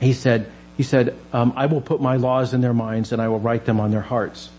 he 0.00 0.12
said, 0.12 0.50
he 0.76 0.82
said, 0.82 1.16
um, 1.32 1.54
I 1.56 1.66
will 1.66 1.80
put 1.80 2.00
my 2.00 2.16
laws 2.16 2.52
in 2.52 2.60
their 2.60 2.74
minds 2.74 3.12
and 3.12 3.20
I 3.22 3.28
will 3.28 3.40
write 3.40 3.64
them 3.64 3.80
on 3.80 3.90
their 3.90 4.02
hearts. 4.02 4.50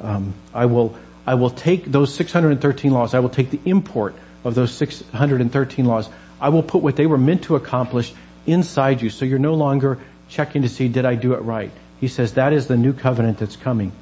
Um, 0.00 0.34
I 0.52 0.66
will, 0.66 0.96
I 1.26 1.34
will 1.34 1.50
take 1.50 1.86
those 1.86 2.14
613 2.14 2.92
laws. 2.92 3.14
I 3.14 3.20
will 3.20 3.30
take 3.30 3.50
the 3.50 3.60
import 3.64 4.14
of 4.44 4.54
those 4.54 4.72
613 4.74 5.84
laws. 5.84 6.08
I 6.40 6.50
will 6.50 6.62
put 6.62 6.82
what 6.82 6.96
they 6.96 7.06
were 7.06 7.18
meant 7.18 7.44
to 7.44 7.56
accomplish 7.56 8.12
inside 8.46 9.00
you. 9.00 9.10
So 9.10 9.24
you're 9.24 9.38
no 9.38 9.54
longer 9.54 9.98
checking 10.28 10.62
to 10.62 10.68
see, 10.68 10.88
did 10.88 11.06
I 11.06 11.14
do 11.14 11.34
it 11.34 11.40
right? 11.40 11.70
He 12.02 12.08
says 12.08 12.34
that 12.34 12.52
is 12.52 12.66
the 12.66 12.76
new 12.76 12.92
covenant 12.92 13.38
that's 13.38 13.54
coming. 13.54 13.92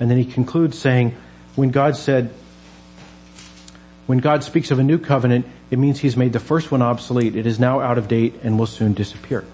And 0.00 0.10
then 0.10 0.16
he 0.16 0.24
concludes 0.24 0.78
saying, 0.78 1.14
when 1.56 1.68
God 1.68 1.94
said, 1.94 2.30
when 4.06 4.16
God 4.16 4.42
speaks 4.42 4.70
of 4.70 4.78
a 4.78 4.82
new 4.82 4.96
covenant, 4.96 5.44
it 5.70 5.78
means 5.78 6.00
he's 6.00 6.16
made 6.16 6.32
the 6.32 6.40
first 6.40 6.72
one 6.72 6.80
obsolete. 6.80 7.36
It 7.36 7.44
is 7.44 7.60
now 7.60 7.80
out 7.80 7.98
of 7.98 8.08
date 8.08 8.36
and 8.42 8.58
will 8.58 8.66
soon 8.66 8.94
disappear. 8.94 9.44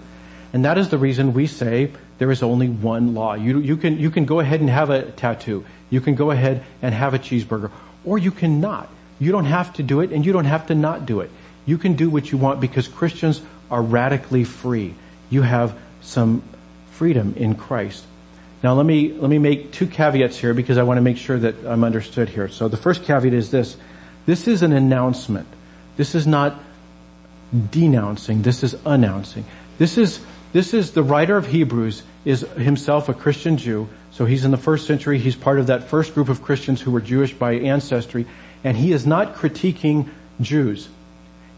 And 0.53 0.63
that 0.63 0.77
is 0.77 0.87
the 0.87 0.97
reason 0.97 1.33
we 1.33 1.47
say 1.47 1.91
there 2.17 2.31
is 2.31 2.41
only 2.41 2.69
one 2.69 3.13
law. 3.13 3.33
You, 3.33 3.59
you, 3.59 3.75
can, 3.75 3.99
you 3.99 4.09
can 4.09 4.23
go 4.23 4.39
ahead 4.39 4.61
and 4.61 4.69
have 4.69 4.89
a 4.89 5.11
tattoo. 5.11 5.65
You 5.89 5.99
can 5.99 6.15
go 6.15 6.31
ahead 6.31 6.63
and 6.81 6.95
have 6.95 7.13
a 7.13 7.19
cheeseburger. 7.19 7.71
Or 8.05 8.17
you 8.17 8.31
cannot. 8.31 8.89
You 9.19 9.33
don't 9.33 9.43
have 9.43 9.73
to 9.73 9.83
do 9.83 9.99
it 9.99 10.13
and 10.13 10.25
you 10.25 10.31
don't 10.31 10.45
have 10.45 10.67
to 10.67 10.75
not 10.75 11.05
do 11.05 11.19
it. 11.19 11.29
You 11.65 11.77
can 11.77 11.95
do 11.95 12.09
what 12.09 12.31
you 12.31 12.37
want 12.37 12.61
because 12.61 12.87
Christians 12.87 13.41
are 13.69 13.81
radically 13.81 14.45
free. 14.45 14.95
You 15.29 15.41
have 15.41 15.77
some 15.99 16.41
freedom 16.91 17.33
in 17.37 17.55
Christ. 17.55 18.05
Now 18.63 18.73
let 18.73 18.85
me, 18.85 19.11
let 19.13 19.29
me 19.29 19.39
make 19.39 19.71
two 19.71 19.87
caveats 19.87 20.37
here 20.37 20.53
because 20.53 20.77
I 20.77 20.83
want 20.83 20.97
to 20.97 21.01
make 21.01 21.17
sure 21.17 21.39
that 21.39 21.65
I'm 21.65 21.83
understood 21.83 22.29
here. 22.29 22.47
So 22.47 22.67
the 22.67 22.77
first 22.77 23.03
caveat 23.03 23.33
is 23.33 23.49
this. 23.49 23.75
This 24.25 24.47
is 24.47 24.61
an 24.61 24.71
announcement. 24.71 25.47
This 25.97 26.13
is 26.13 26.27
not 26.27 26.61
denouncing. 27.71 28.43
This 28.43 28.63
is 28.63 28.75
announcing. 28.85 29.45
This 29.77 29.97
is 29.97 30.19
this 30.53 30.73
is 30.73 30.91
the 30.91 31.03
writer 31.03 31.37
of 31.37 31.47
Hebrews 31.47 32.03
is 32.25 32.41
himself 32.41 33.09
a 33.09 33.13
Christian 33.13 33.57
Jew. 33.57 33.87
So 34.11 34.25
he's 34.25 34.43
in 34.43 34.51
the 34.51 34.57
first 34.57 34.85
century. 34.85 35.17
He's 35.17 35.35
part 35.35 35.59
of 35.59 35.67
that 35.67 35.85
first 35.85 36.13
group 36.13 36.27
of 36.27 36.43
Christians 36.43 36.81
who 36.81 36.91
were 36.91 36.99
Jewish 36.99 37.33
by 37.33 37.53
ancestry. 37.53 38.25
And 38.63 38.75
he 38.75 38.91
is 38.91 39.05
not 39.05 39.35
critiquing 39.35 40.09
Jews. 40.41 40.89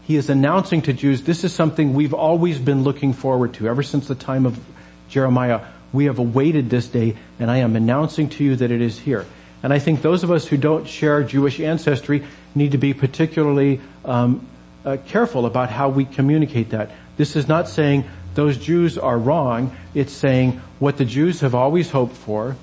He 0.06 0.16
is 0.16 0.30
announcing 0.30 0.82
to 0.82 0.92
Jews, 0.92 1.22
this 1.22 1.44
is 1.44 1.52
something 1.52 1.94
we've 1.94 2.14
always 2.14 2.58
been 2.58 2.84
looking 2.84 3.14
forward 3.14 3.54
to 3.54 3.68
ever 3.68 3.82
since 3.82 4.06
the 4.06 4.14
time 4.14 4.46
of 4.46 4.60
Jeremiah. 5.08 5.60
We 5.92 6.06
have 6.06 6.18
awaited 6.18 6.70
this 6.70 6.88
day 6.88 7.16
and 7.38 7.50
I 7.50 7.58
am 7.58 7.76
announcing 7.76 8.28
to 8.30 8.44
you 8.44 8.56
that 8.56 8.70
it 8.70 8.80
is 8.80 8.98
here. 8.98 9.26
And 9.62 9.72
I 9.72 9.78
think 9.78 10.02
those 10.02 10.24
of 10.24 10.30
us 10.30 10.46
who 10.46 10.56
don't 10.56 10.86
share 10.86 11.22
Jewish 11.22 11.58
ancestry 11.58 12.24
need 12.54 12.72
to 12.72 12.78
be 12.78 12.92
particularly 12.92 13.80
um, 14.04 14.46
uh, 14.84 14.98
careful 15.06 15.46
about 15.46 15.70
how 15.70 15.88
we 15.88 16.04
communicate 16.04 16.70
that. 16.70 16.90
This 17.16 17.36
is 17.36 17.48
not 17.48 17.68
saying 17.68 18.04
those 18.34 18.58
Jews 18.58 18.98
are 18.98 19.16
wrong. 19.16 19.74
It's 19.94 20.12
saying 20.12 20.60
what 20.78 20.98
the 20.98 21.04
Jews 21.04 21.40
have 21.40 21.54
always 21.54 21.90
hoped 21.90 22.16
for 22.16 22.56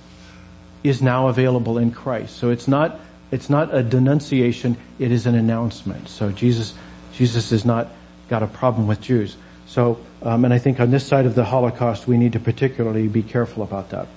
is 0.84 1.02
now 1.02 1.28
available 1.28 1.78
in 1.78 1.92
Christ. 1.92 2.38
So 2.38 2.50
it's 2.50 2.68
not, 2.68 3.00
it's 3.32 3.50
not 3.50 3.74
a 3.74 3.82
denunciation, 3.82 4.78
it 5.00 5.12
is 5.12 5.26
an 5.26 5.36
announcement. 5.36 6.10
So 6.10 6.32
Jesus, 6.32 6.74
Jesus 7.14 7.52
has 7.52 7.66
not 7.66 7.88
got 8.30 8.44
a 8.44 8.48
problem 8.48 8.88
with 8.88 9.02
Jews. 9.02 9.38
So, 9.72 10.00
um, 10.22 10.44
and 10.44 10.54
I 10.54 10.58
think 10.58 10.82
on 10.82 10.92
this 10.92 11.08
side 11.08 11.26
of 11.26 11.34
the 11.34 11.46
Holocaust, 11.46 12.06
we 12.06 12.18
need 12.18 12.34
to 12.34 12.42
particularly 12.42 13.08
be 13.08 13.24
careful 13.24 13.64
about 13.64 13.92
that. 13.92 14.08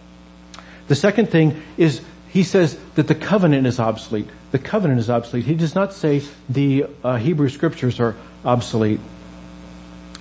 The 0.89 0.97
second 0.97 1.31
thing 1.31 1.63
is 1.77 2.01
he 2.29 2.43
says 2.43 2.77
that 2.97 3.07
the 3.07 3.15
covenant 3.15 3.65
is 3.69 3.79
obsolete. 3.79 4.27
The 4.51 4.59
covenant 4.59 4.99
is 4.99 5.09
obsolete. 5.09 5.45
He 5.45 5.55
does 5.55 5.77
not 5.77 5.93
say 5.93 6.23
the 6.49 6.87
uh, 7.05 7.19
Hebrew 7.19 7.49
scriptures 7.49 8.01
are 8.01 8.17
obsolete. 8.45 8.99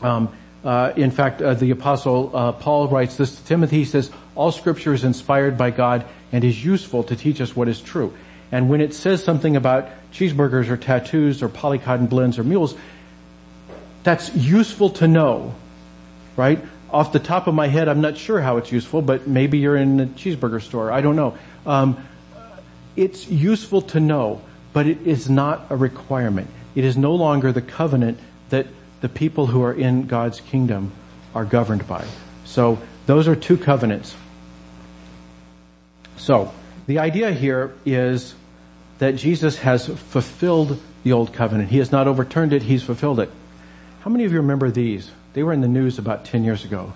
Um, 0.04 0.30
uh, 0.64 0.94
in 0.96 1.10
fact, 1.10 1.42
uh, 1.42 1.56
the 1.56 1.72
apostle 1.72 2.30
uh, 2.32 2.52
Paul 2.52 2.88
writes 2.88 3.18
this 3.18 3.36
to 3.36 3.44
Timothy. 3.44 3.78
He 3.78 3.86
says, 3.86 4.12
"All 4.36 4.52
Scripture 4.52 4.94
is 4.94 5.04
inspired 5.04 5.58
by 5.58 5.72
God 5.72 6.06
and 6.32 6.44
is 6.44 6.64
useful 6.64 7.04
to 7.06 7.16
teach 7.16 7.42
us 7.42 7.56
what 7.56 7.68
is 7.68 7.82
true." 7.82 8.14
And 8.52 8.70
when 8.70 8.82
it 8.82 8.94
says 8.94 9.24
something 9.24 9.56
about 9.56 9.90
cheeseburgers 10.14 10.70
or 10.70 10.78
tattoos 10.78 11.42
or 11.42 11.50
polycotton 11.50 12.08
blends 12.08 12.38
or 12.38 12.44
mules, 12.44 12.76
that's 14.04 14.36
useful 14.36 14.90
to 14.92 15.08
know, 15.08 15.56
right? 16.36 16.64
Off 16.90 17.12
the 17.12 17.20
top 17.20 17.48
of 17.48 17.56
my 17.56 17.68
head, 17.68 17.88
I'm 17.88 18.02
not 18.02 18.18
sure 18.18 18.40
how 18.40 18.58
it's 18.58 18.72
useful, 18.72 19.02
but 19.02 19.28
maybe 19.28 19.58
you're 19.58 19.78
in 19.78 20.00
a 20.00 20.06
cheeseburger 20.06 20.62
store. 20.62 20.92
I 20.92 21.02
don't 21.02 21.16
know. 21.16 21.38
Um, 21.66 22.06
it's 22.96 23.28
useful 23.28 23.82
to 23.82 24.00
know, 24.00 24.42
but 24.74 24.86
it 24.86 25.08
is 25.08 25.30
not 25.30 25.66
a 25.70 25.76
requirement. 25.76 26.50
It 26.76 26.84
is 26.84 26.98
no 26.98 27.16
longer 27.16 27.52
the 27.52 27.62
covenant 27.62 28.20
that 28.50 28.68
the 29.02 29.10
people 29.10 29.48
who 29.48 29.64
are 29.64 29.74
in 29.74 30.08
God's 30.08 30.40
kingdom 30.42 30.92
are 31.34 31.46
governed 31.46 31.88
by. 31.88 32.06
So 32.46 32.80
those 33.06 33.28
are 33.28 33.36
two 33.36 33.58
covenants. 33.58 34.16
So 36.18 36.54
the 36.86 37.00
idea 37.00 37.32
here 37.32 37.74
is 37.86 38.36
that 39.00 39.16
Jesus 39.16 39.58
has 39.60 39.88
fulfilled 39.88 40.80
the 41.04 41.12
old 41.12 41.34
covenant. 41.34 41.70
He 41.70 41.80
has 41.80 41.92
not 41.92 42.08
overturned 42.08 42.54
it, 42.54 42.64
he's 42.64 42.84
fulfilled 42.84 43.20
it. 43.20 43.30
How 44.04 44.10
many 44.10 44.26
of 44.26 44.34
you 44.34 44.40
remember 44.40 44.70
these? 44.70 45.10
They 45.32 45.44
were 45.44 45.54
in 45.54 45.62
the 45.62 45.70
news 45.70 45.98
about 45.98 46.26
10 46.26 46.44
years 46.44 46.66
ago. 46.66 46.92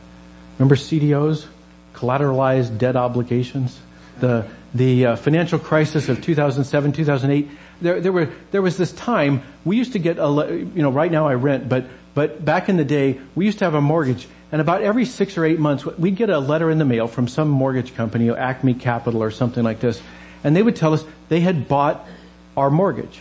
Remember 0.60 0.76
CDOs? 0.76 1.46
Collateralized 1.94 2.78
debt 2.78 2.98
obligations? 2.98 3.80
The, 4.20 4.46
the 4.74 5.06
uh, 5.06 5.16
financial 5.16 5.58
crisis 5.58 6.10
of 6.10 6.22
2007, 6.22 6.92
2008. 6.92 7.50
There, 7.80 8.02
there 8.02 8.12
were, 8.12 8.30
there 8.52 8.62
was 8.62 8.76
this 8.76 8.92
time, 8.92 9.42
we 9.64 9.78
used 9.78 9.94
to 9.94 10.00
get 10.00 10.18
a, 10.18 10.28
you 10.76 10.82
know, 10.82 10.92
right 10.92 11.10
now 11.10 11.30
I 11.30 11.36
rent, 11.36 11.70
but, 11.70 11.86
but 12.14 12.44
back 12.44 12.68
in 12.68 12.76
the 12.76 12.84
day, 12.84 13.22
we 13.36 13.46
used 13.46 13.60
to 13.60 13.66
have 13.66 13.74
a 13.76 13.80
mortgage 13.80 14.28
and 14.52 14.60
about 14.60 14.82
every 14.82 15.06
six 15.06 15.38
or 15.38 15.46
eight 15.46 15.60
months, 15.60 15.86
we'd 15.86 16.18
get 16.18 16.30
a 16.30 16.40
letter 16.40 16.70
in 16.70 16.78
the 16.78 16.86
mail 16.86 17.08
from 17.08 17.30
some 17.30 17.48
mortgage 17.48 17.96
company, 17.96 18.30
Acme 18.30 18.74
Capital 18.74 19.24
or 19.24 19.32
something 19.32 19.64
like 19.64 19.80
this, 19.80 20.02
and 20.44 20.54
they 20.54 20.62
would 20.62 20.76
tell 20.76 20.94
us 20.94 21.06
they 21.30 21.40
had 21.40 21.70
bought 21.70 22.06
our 22.58 22.70
mortgage. 22.70 23.20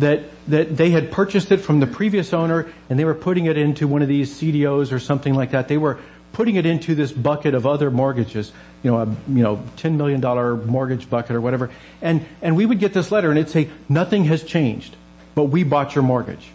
That, 0.00 0.24
that 0.48 0.76
they 0.76 0.90
had 0.90 1.12
purchased 1.12 1.52
it 1.52 1.58
from 1.58 1.78
the 1.78 1.86
previous 1.86 2.32
owner 2.32 2.72
and 2.90 2.98
they 2.98 3.04
were 3.04 3.14
putting 3.14 3.46
it 3.46 3.56
into 3.56 3.86
one 3.86 4.02
of 4.02 4.08
these 4.08 4.34
CDOs 4.40 4.90
or 4.90 4.98
something 4.98 5.34
like 5.34 5.52
that. 5.52 5.68
They 5.68 5.78
were 5.78 6.00
putting 6.32 6.56
it 6.56 6.66
into 6.66 6.94
this 6.94 7.12
bucket 7.12 7.54
of 7.54 7.64
other 7.64 7.90
mortgages, 7.90 8.52
you 8.82 8.90
know, 8.90 8.98
a, 8.98 9.06
you 9.06 9.42
know, 9.42 9.64
$10 9.76 9.96
million 9.96 10.20
mortgage 10.66 11.08
bucket 11.08 11.36
or 11.36 11.40
whatever. 11.40 11.70
And, 12.02 12.26
and 12.42 12.56
we 12.56 12.66
would 12.66 12.80
get 12.80 12.92
this 12.92 13.10
letter 13.10 13.30
and 13.30 13.38
it'd 13.38 13.50
say, 13.50 13.70
nothing 13.88 14.24
has 14.24 14.42
changed, 14.42 14.96
but 15.34 15.44
we 15.44 15.62
bought 15.62 15.94
your 15.94 16.04
mortgage. 16.04 16.50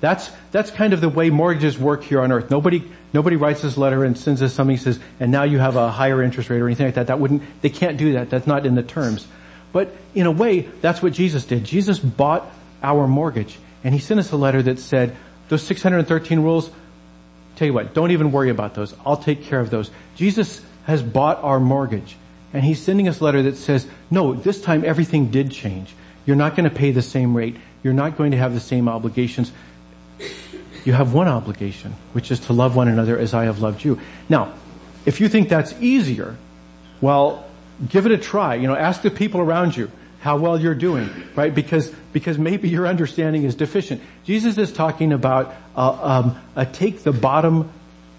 That's, 0.00 0.30
that's 0.52 0.70
kind 0.70 0.92
of 0.92 1.00
the 1.00 1.08
way 1.08 1.28
mortgages 1.28 1.76
work 1.76 2.04
here 2.04 2.20
on 2.20 2.30
earth. 2.30 2.50
Nobody, 2.50 2.84
nobody 3.12 3.36
writes 3.36 3.62
this 3.62 3.76
letter 3.76 4.04
and 4.04 4.16
sends 4.16 4.40
us 4.42 4.54
something 4.54 4.76
says, 4.76 5.00
and 5.18 5.32
now 5.32 5.42
you 5.42 5.58
have 5.58 5.74
a 5.74 5.90
higher 5.90 6.22
interest 6.22 6.50
rate 6.50 6.60
or 6.60 6.66
anything 6.66 6.86
like 6.86 6.94
that. 6.94 7.08
That 7.08 7.18
wouldn't, 7.18 7.42
they 7.62 7.70
can't 7.70 7.98
do 7.98 8.12
that. 8.12 8.30
That's 8.30 8.46
not 8.46 8.64
in 8.64 8.76
the 8.76 8.82
terms. 8.84 9.26
But 9.72 9.94
in 10.14 10.26
a 10.26 10.30
way, 10.30 10.60
that's 10.80 11.02
what 11.02 11.12
Jesus 11.12 11.44
did. 11.44 11.64
Jesus 11.64 11.98
bought 11.98 12.50
our 12.82 13.06
mortgage 13.06 13.58
and 13.84 13.94
he 13.94 14.00
sent 14.00 14.20
us 14.20 14.32
a 14.32 14.36
letter 14.36 14.62
that 14.62 14.78
said, 14.78 15.16
those 15.48 15.62
613 15.62 16.40
rules, 16.40 16.70
tell 17.56 17.66
you 17.66 17.72
what, 17.72 17.94
don't 17.94 18.10
even 18.10 18.32
worry 18.32 18.50
about 18.50 18.74
those. 18.74 18.94
I'll 19.04 19.16
take 19.16 19.44
care 19.44 19.60
of 19.60 19.70
those. 19.70 19.90
Jesus 20.16 20.62
has 20.84 21.02
bought 21.02 21.42
our 21.42 21.60
mortgage 21.60 22.16
and 22.52 22.64
he's 22.64 22.80
sending 22.80 23.08
us 23.08 23.20
a 23.20 23.24
letter 23.24 23.42
that 23.42 23.56
says, 23.56 23.86
no, 24.10 24.34
this 24.34 24.60
time 24.60 24.84
everything 24.84 25.30
did 25.30 25.50
change. 25.50 25.94
You're 26.26 26.36
not 26.36 26.56
going 26.56 26.68
to 26.68 26.74
pay 26.74 26.92
the 26.92 27.02
same 27.02 27.36
rate. 27.36 27.56
You're 27.82 27.94
not 27.94 28.16
going 28.16 28.32
to 28.32 28.36
have 28.36 28.54
the 28.54 28.60
same 28.60 28.88
obligations 28.88 29.52
you 30.84 30.92
have 30.92 31.12
one 31.12 31.28
obligation, 31.28 31.94
which 32.12 32.30
is 32.30 32.40
to 32.40 32.52
love 32.52 32.76
one 32.76 32.88
another 32.88 33.18
as 33.18 33.34
I 33.34 33.44
have 33.44 33.60
loved 33.60 33.84
you. 33.84 34.00
Now, 34.28 34.54
if 35.04 35.20
you 35.20 35.28
think 35.28 35.48
that's 35.48 35.74
easier, 35.80 36.36
well, 37.00 37.44
give 37.86 38.06
it 38.06 38.12
a 38.12 38.18
try. 38.18 38.54
You 38.54 38.66
know, 38.66 38.76
ask 38.76 39.02
the 39.02 39.10
people 39.10 39.40
around 39.40 39.76
you 39.76 39.90
how 40.20 40.36
well 40.36 40.60
you're 40.60 40.74
doing, 40.74 41.08
right? 41.36 41.54
Because, 41.54 41.88
because 42.12 42.38
maybe 42.38 42.68
your 42.68 42.86
understanding 42.86 43.44
is 43.44 43.54
deficient. 43.54 44.02
Jesus 44.24 44.58
is 44.58 44.72
talking 44.72 45.12
about, 45.12 45.54
uh, 45.76 46.26
um, 46.56 46.64
take 46.72 47.02
the 47.02 47.12
bottom 47.12 47.70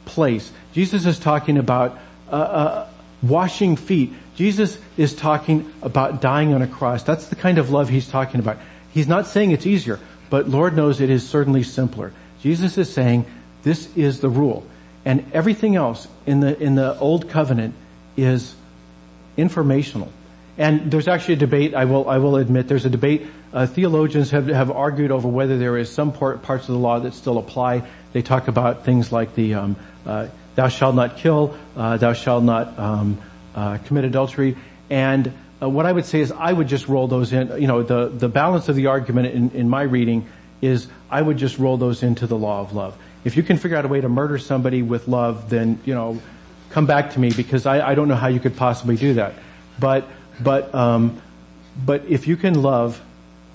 place. 0.05 0.51
Jesus 0.71 1.05
is 1.05 1.19
talking 1.19 1.57
about, 1.57 1.99
uh, 2.31 2.35
uh, 2.35 2.89
washing 3.21 3.75
feet. 3.75 4.13
Jesus 4.35 4.77
is 4.95 5.13
talking 5.13 5.71
about 5.81 6.21
dying 6.21 6.53
on 6.53 6.61
a 6.61 6.67
cross. 6.67 7.03
That's 7.03 7.27
the 7.27 7.35
kind 7.35 7.57
of 7.57 7.69
love 7.69 7.89
he's 7.89 8.07
talking 8.07 8.39
about. 8.39 8.57
He's 8.93 9.07
not 9.07 9.27
saying 9.27 9.51
it's 9.51 9.65
easier, 9.65 9.99
but 10.29 10.47
Lord 10.47 10.75
knows 10.75 11.01
it 11.01 11.09
is 11.09 11.27
certainly 11.27 11.63
simpler. 11.63 12.13
Jesus 12.41 12.77
is 12.77 12.91
saying 12.91 13.25
this 13.63 13.95
is 13.97 14.21
the 14.21 14.29
rule. 14.29 14.65
And 15.03 15.25
everything 15.33 15.75
else 15.75 16.07
in 16.25 16.39
the, 16.39 16.57
in 16.61 16.75
the 16.75 16.97
old 16.99 17.29
covenant 17.29 17.73
is 18.15 18.55
informational. 19.39 20.11
And 20.57 20.91
there's 20.91 21.07
actually 21.07 21.35
a 21.35 21.37
debate, 21.37 21.73
I 21.73 21.85
will, 21.85 22.09
I 22.09 22.17
will 22.17 22.35
admit, 22.35 22.67
there's 22.67 22.85
a 22.85 22.89
debate, 22.89 23.25
uh, 23.53 23.65
theologians 23.65 24.31
have, 24.31 24.47
have 24.47 24.69
argued 24.69 25.09
over 25.09 25.27
whether 25.27 25.57
there 25.57 25.77
is 25.77 25.89
some 25.89 26.11
part, 26.11 26.41
parts 26.41 26.67
of 26.67 26.73
the 26.73 26.79
law 26.79 26.99
that 26.99 27.13
still 27.13 27.37
apply. 27.37 27.83
They 28.11 28.21
talk 28.21 28.49
about 28.49 28.83
things 28.83 29.11
like 29.11 29.35
the, 29.35 29.53
um, 29.53 29.75
uh, 30.05 30.27
thou 30.55 30.67
shalt 30.67 30.95
not 30.95 31.15
kill, 31.15 31.57
uh, 31.77 31.95
thou 31.95 32.11
shalt 32.11 32.43
not, 32.43 32.77
um, 32.77 33.21
uh, 33.55 33.77
commit 33.85 34.03
adultery. 34.03 34.57
And 34.89 35.31
uh, 35.61 35.69
what 35.69 35.85
I 35.85 35.91
would 35.93 36.05
say 36.05 36.19
is 36.19 36.31
I 36.31 36.51
would 36.51 36.67
just 36.67 36.89
roll 36.89 37.07
those 37.07 37.31
in, 37.31 37.61
you 37.61 37.67
know, 37.67 37.81
the, 37.81 38.09
the 38.09 38.27
balance 38.27 38.67
of 38.67 38.75
the 38.75 38.87
argument 38.87 39.33
in, 39.33 39.51
in 39.51 39.69
my 39.69 39.83
reading 39.83 40.27
is 40.61 40.87
I 41.09 41.21
would 41.21 41.37
just 41.37 41.57
roll 41.57 41.77
those 41.77 42.03
into 42.03 42.27
the 42.27 42.37
law 42.37 42.59
of 42.59 42.73
love. 42.73 42.97
If 43.23 43.37
you 43.37 43.43
can 43.43 43.57
figure 43.57 43.77
out 43.77 43.85
a 43.85 43.87
way 43.87 44.01
to 44.01 44.09
murder 44.09 44.37
somebody 44.37 44.81
with 44.81 45.07
love, 45.07 45.49
then, 45.49 45.79
you 45.85 45.93
know, 45.93 46.21
come 46.69 46.85
back 46.85 47.11
to 47.11 47.19
me 47.19 47.31
because 47.31 47.65
I, 47.65 47.89
I 47.89 47.95
don't 47.95 48.07
know 48.07 48.15
how 48.15 48.27
you 48.27 48.39
could 48.39 48.55
possibly 48.55 48.95
do 48.95 49.15
that. 49.15 49.33
But, 49.79 50.07
but, 50.39 50.73
um, 50.75 51.21
but 51.85 52.05
if 52.05 52.27
you 52.27 52.37
can 52.37 52.61
love 52.61 53.01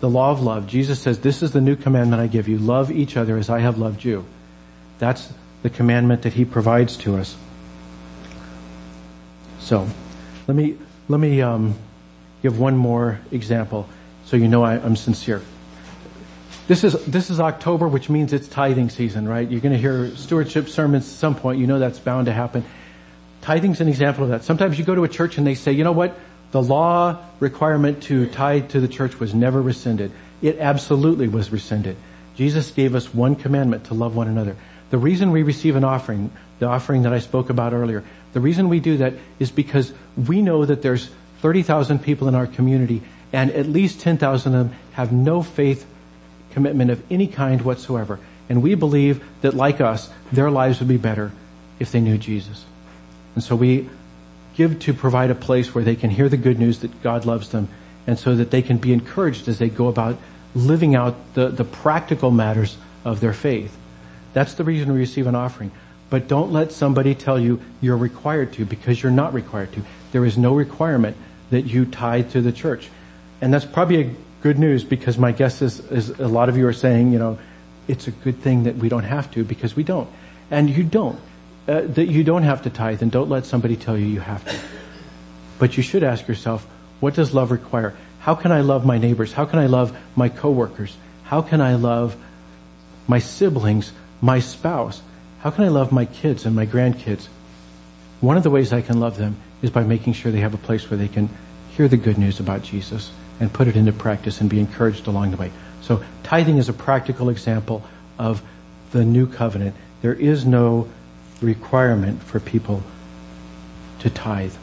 the 0.01 0.09
law 0.09 0.31
of 0.31 0.43
love, 0.43 0.67
Jesus 0.67 1.01
says, 1.01 1.21
this 1.21 1.43
is 1.43 1.53
the 1.53 1.61
new 1.61 1.77
commandment 1.77 2.21
I 2.21 2.27
give 2.27 2.49
you. 2.49 2.59
Love 2.59 2.91
each 2.91 3.17
other 3.17 3.37
as 3.39 3.49
I 3.51 3.61
have 3.61 3.79
loved 3.79 4.05
you. 4.05 4.25
That's 4.99 5.33
the 5.63 5.71
commandment 5.71 6.23
that 6.23 6.33
he 6.33 6.45
provides 6.45 6.97
to 6.99 7.17
us. 7.17 7.37
So, 9.61 9.89
let 10.47 10.57
me, 10.57 10.77
let 11.09 11.19
me, 11.19 11.41
um, 11.41 11.75
give 12.45 12.59
one 12.59 12.77
more 12.77 13.19
example 13.33 13.89
so 14.27 14.37
you 14.37 14.49
know 14.49 14.63
I, 14.63 14.75
I'm 14.75 14.97
sincere. 14.97 15.41
This 16.69 16.85
is, 16.85 16.93
this 17.07 17.31
is 17.31 17.41
October, 17.41 17.89
which 17.89 18.11
means 18.11 18.35
it's 18.35 18.47
tithing 18.47 18.91
season, 18.91 19.27
right? 19.27 19.51
You're 19.51 19.63
going 19.63 19.73
to 19.73 19.79
hear 19.79 20.15
stewardship 20.15 20.69
sermons 20.69 21.05
at 21.05 21.11
some 21.11 21.35
point. 21.35 21.59
You 21.59 21.67
know 21.67 21.79
that's 21.79 21.99
bound 21.99 22.27
to 22.27 22.33
happen. 22.33 22.63
Tithing's 23.45 23.83
an 23.83 23.89
example 23.89 24.25
of 24.25 24.31
that. 24.31 24.43
Sometimes 24.43 24.79
you 24.79 24.87
go 24.87 24.95
to 24.95 25.05
a 25.05 25.09
church 25.09 25.37
and 25.37 25.47
they 25.47 25.55
say, 25.55 25.71
you 25.73 25.85
know 25.85 25.93
what? 25.93 26.19
The 26.53 26.63
law 26.63 27.19
requirement 27.41 28.05
to 28.05 28.27
tithe 28.27 28.71
to 28.71 28.81
the 28.81 28.89
church 28.89 29.21
was 29.21 29.35
never 29.35 29.61
rescinded. 29.61 30.13
It 30.41 30.61
absolutely 30.61 31.29
was 31.29 31.53
rescinded. 31.53 31.99
Jesus 32.37 32.71
gave 32.71 32.95
us 32.95 33.13
one 33.13 33.37
commandment 33.37 33.85
to 33.85 33.95
love 33.95 34.17
one 34.17 34.29
another. 34.29 34.57
The 34.89 34.97
reason 34.97 35.31
we 35.31 35.43
receive 35.43 35.77
an 35.77 35.85
offering, 35.85 36.33
the 36.59 36.69
offering 36.69 37.03
that 37.03 37.13
I 37.13 37.19
spoke 37.19 37.51
about 37.51 37.75
earlier, 37.75 38.03
the 38.33 38.41
reason 38.41 38.71
we 38.71 38.81
do 38.81 38.97
that 38.97 39.13
is 39.39 39.51
because 39.51 39.93
we 40.17 40.41
know 40.41 40.65
that 40.65 40.81
there's 40.81 41.11
30,000 41.43 41.99
people 41.99 42.29
in 42.29 42.35
our 42.35 42.47
community 42.47 43.03
and 43.31 43.51
at 43.51 43.67
least 43.67 44.01
10,000 44.01 44.55
of 44.55 44.71
them 44.71 44.79
have 44.93 45.13
no 45.13 45.43
faith 45.43 45.85
commitment 46.53 46.91
of 46.91 47.03
any 47.13 47.27
kind 47.27 47.61
whatsoever. 47.61 48.19
And 48.49 48.63
we 48.63 48.75
believe 48.75 49.23
that 49.43 49.53
like 49.53 49.83
us, 49.83 50.09
their 50.33 50.51
lives 50.51 50.79
would 50.79 50.89
be 50.89 50.97
better 50.97 51.31
if 51.79 51.93
they 51.93 52.01
knew 52.01 52.17
Jesus. 52.17 52.65
And 53.35 53.43
so 53.43 53.57
we 53.57 53.89
give 54.55 54.79
to 54.81 54.95
provide 54.95 55.31
a 55.31 55.35
place 55.35 55.75
where 55.75 55.85
they 55.85 55.97
can 55.97 56.11
hear 56.11 56.29
the 56.29 56.37
good 56.37 56.59
news 56.59 56.81
that 56.81 57.03
God 57.03 57.25
loves 57.25 57.51
them 57.51 57.69
and 58.07 58.19
so 58.19 58.37
that 58.37 58.51
they 58.51 58.63
can 58.63 58.79
be 58.79 58.93
encouraged 58.93 59.49
as 59.49 59.59
they 59.59 59.69
go 59.69 59.89
about 59.89 60.17
living 60.55 60.95
out 60.95 61.17
the, 61.35 61.49
the 61.49 61.65
practical 61.65 62.31
matters 62.31 62.77
of 63.05 63.21
their 63.21 63.33
faith. 63.33 63.77
That's 64.33 64.55
the 64.55 64.65
reason 64.65 64.93
we 64.93 64.99
receive 65.01 65.27
an 65.27 65.35
offering. 65.35 65.73
But 66.11 66.29
don't 66.29 66.53
let 66.53 66.71
somebody 66.71 67.15
tell 67.15 67.41
you 67.41 67.61
you're 67.81 67.97
required 67.97 68.53
to 68.55 68.65
because 68.65 69.03
you're 69.03 69.13
not 69.13 69.35
required 69.35 69.73
to. 69.73 69.83
There 70.13 70.25
is 70.25 70.39
no 70.39 70.55
requirement 70.55 71.17
that 71.51 71.63
you 71.63 71.87
tithe 71.87 72.31
to 72.33 72.41
the 72.41 72.53
church. 72.53 72.89
And 73.41 73.53
that's 73.53 73.65
probably 73.65 74.03
a 74.03 74.11
good 74.43 74.59
news 74.59 74.85
because 74.85 75.19
my 75.19 75.33
guess 75.33 75.63
is, 75.63 75.81
is 75.91 76.11
a 76.11 76.29
lot 76.29 76.49
of 76.49 76.57
you 76.57 76.67
are 76.69 76.73
saying, 76.73 77.13
you 77.13 77.19
know, 77.19 77.39
it's 77.89 78.07
a 78.07 78.11
good 78.11 78.39
thing 78.41 78.65
that 78.65 78.77
we 78.77 78.89
don't 78.89 79.05
have 79.05 79.31
to 79.33 79.45
because 79.45 79.75
we 79.75 79.83
don't. 79.83 80.09
And 80.51 80.71
you 80.71 80.85
don't. 80.85 81.19
Uh, 81.67 81.81
that 81.81 82.09
you 82.09 82.23
don't 82.23 82.43
have 82.43 82.63
to 82.63 82.71
tithe 82.71 83.01
and 83.01 83.11
don't 83.11 83.31
let 83.31 83.47
somebody 83.47 83.75
tell 83.75 83.97
you 83.97 84.05
you 84.05 84.21
have 84.21 84.45
to. 84.45 84.55
But 85.59 85.79
you 85.79 85.83
should 85.83 86.05
ask 86.05 86.29
yourself, 86.29 86.67
what 87.01 87.15
does 87.15 87.33
love 87.33 87.51
require? 87.51 87.95
How 88.21 88.35
can 88.35 88.53
I 88.53 88.61
love 88.61 88.85
my 88.85 88.99
neighbors? 88.99 89.33
How 89.33 89.47
can 89.47 89.59
I 89.59 89.67
love 89.67 89.97
my 90.15 90.29
coworkers? 90.29 90.95
How 91.23 91.41
can 91.41 91.63
I 91.63 91.77
love 91.77 92.17
my 93.09 93.19
siblings, 93.19 93.93
my 94.21 94.41
spouse? 94.41 95.01
How 95.41 95.51
can 95.51 95.65
I 95.65 95.69
love 95.69 95.91
my 95.91 96.05
kids 96.05 96.45
and 96.45 96.55
my 96.55 96.67
grandkids? 96.67 97.29
One 98.21 98.37
of 98.37 98.43
the 98.43 98.51
ways 98.51 98.73
I 98.75 98.83
can 98.83 99.01
love 99.01 99.17
them 99.17 99.37
is 99.63 99.71
by 99.71 99.85
making 99.85 100.13
sure 100.13 100.31
they 100.31 100.41
have 100.41 100.55
a 100.55 100.59
place 100.59 100.91
where 100.91 100.99
they 100.99 101.09
can 101.09 101.31
hear 101.77 101.89
the 101.89 101.97
good 101.97 102.19
news 102.19 102.41
about 102.41 102.63
Jesus 102.63 103.11
and 103.41 103.51
put 103.51 103.69
it 103.69 103.77
into 103.77 103.93
practice 103.93 104.43
and 104.43 104.51
be 104.51 104.61
encouraged 104.61 105.07
along 105.07 105.31
the 105.31 105.39
way. 105.39 105.51
So 105.81 106.05
tithing 106.25 106.59
is 106.59 106.69
a 106.69 106.75
practical 106.75 107.31
example 107.31 107.83
of 108.19 108.43
the 108.93 109.05
new 109.05 109.27
covenant. 109.27 109.75
There 110.03 110.15
is 110.15 110.45
no 110.45 110.89
requirement 111.45 112.23
for 112.23 112.41
people 112.41 112.83
to 114.01 114.11
tithe. 114.11 114.55